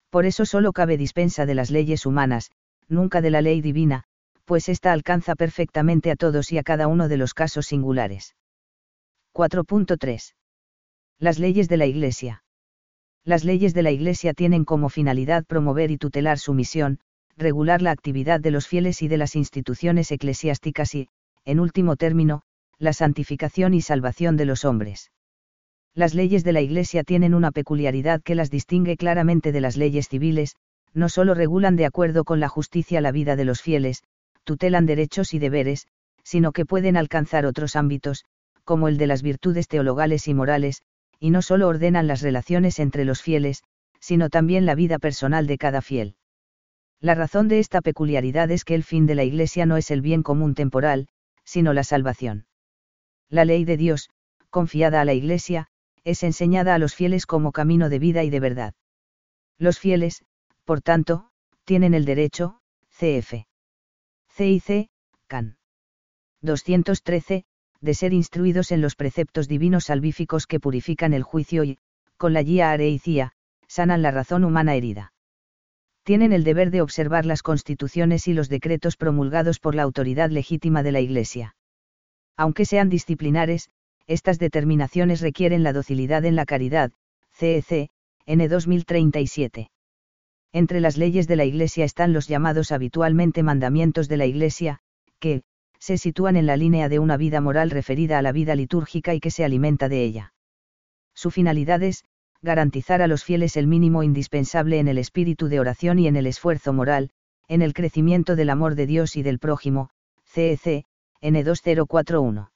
[0.10, 2.52] Por eso solo cabe dispensa de las leyes humanas,
[2.88, 4.04] nunca de la ley divina,
[4.45, 8.36] pues ésta alcanza perfectamente a todos y a cada uno de los casos singulares.
[9.34, 10.34] 4.3.
[11.20, 12.43] Las leyes de la Iglesia.
[13.24, 17.00] Las leyes de la Iglesia tienen como finalidad promover y tutelar su misión,
[17.36, 21.10] regular la actividad de los fieles y de las instituciones eclesiásticas y,
[21.43, 22.43] en último término,
[22.80, 25.11] la santificación y salvación de los hombres.
[25.95, 30.09] Las leyes de la Iglesia tienen una peculiaridad que las distingue claramente de las leyes
[30.09, 30.55] civiles,
[30.93, 34.03] no solo regulan de acuerdo con la justicia la vida de los fieles,
[34.43, 35.88] tutelan derechos y deberes,
[36.23, 38.25] sino que pueden alcanzar otros ámbitos,
[38.63, 40.84] como el de las virtudes teologales y morales,
[41.19, 43.63] y no solo ordenan las relaciones entre los fieles,
[43.99, 46.15] sino también la vida personal de cada fiel.
[46.99, 50.01] La razón de esta peculiaridad es que el fin de la Iglesia no es el
[50.01, 51.07] bien común temporal,
[51.43, 52.45] sino la salvación.
[53.30, 54.09] La ley de Dios,
[54.49, 55.67] confiada a la Iglesia,
[56.05, 58.73] es enseñada a los fieles como camino de vida y de verdad.
[59.57, 60.23] Los fieles,
[60.63, 61.30] por tanto,
[61.65, 63.45] tienen el derecho, cf.
[64.30, 64.89] CIC,
[65.28, 65.57] CAN.
[66.41, 67.43] 213,
[67.82, 71.78] de ser instruidos en los preceptos divinos salvíficos que purifican el juicio y,
[72.15, 73.34] con la guía areicia,
[73.67, 75.11] sanan la razón humana herida.
[76.03, 80.82] Tienen el deber de observar las constituciones y los decretos promulgados por la autoridad legítima
[80.82, 81.57] de la Iglesia.
[82.38, 83.70] Aunque sean disciplinares,
[84.06, 86.92] estas determinaciones requieren la docilidad en la caridad,
[87.34, 87.90] CEC,
[88.26, 89.72] N 2037.
[90.54, 94.80] Entre las leyes de la Iglesia están los llamados habitualmente mandamientos de la Iglesia,
[95.20, 95.42] que,
[95.80, 99.20] se sitúan en la línea de una vida moral referida a la vida litúrgica y
[99.20, 100.34] que se alimenta de ella.
[101.14, 102.06] Su finalidad es,
[102.42, 106.28] garantizar a los fieles el mínimo indispensable en el espíritu de oración y en el
[106.28, 107.10] esfuerzo moral,
[107.48, 109.90] en el crecimiento del amor de Dios y del prójimo,
[110.26, 110.86] CEC,
[111.22, 112.49] N2041.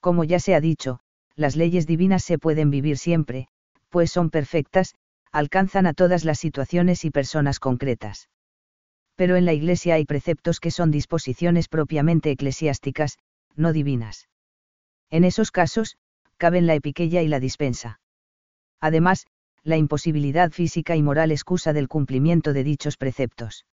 [0.00, 1.00] Como ya se ha dicho,
[1.34, 3.48] las leyes divinas se pueden vivir siempre,
[3.88, 4.94] pues son perfectas,
[5.32, 8.28] alcanzan a todas las situaciones y personas concretas
[9.18, 13.18] pero en la Iglesia hay preceptos que son disposiciones propiamente eclesiásticas,
[13.56, 14.28] no divinas.
[15.10, 15.96] En esos casos,
[16.36, 17.98] caben la epiqueya y la dispensa.
[18.80, 19.26] Además,
[19.64, 23.66] la imposibilidad física y moral excusa del cumplimiento de dichos preceptos.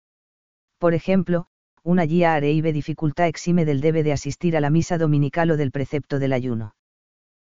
[0.78, 1.46] Por ejemplo,
[1.84, 5.70] una guía areive dificultad exime del debe de asistir a la misa dominical o del
[5.70, 6.74] precepto del ayuno.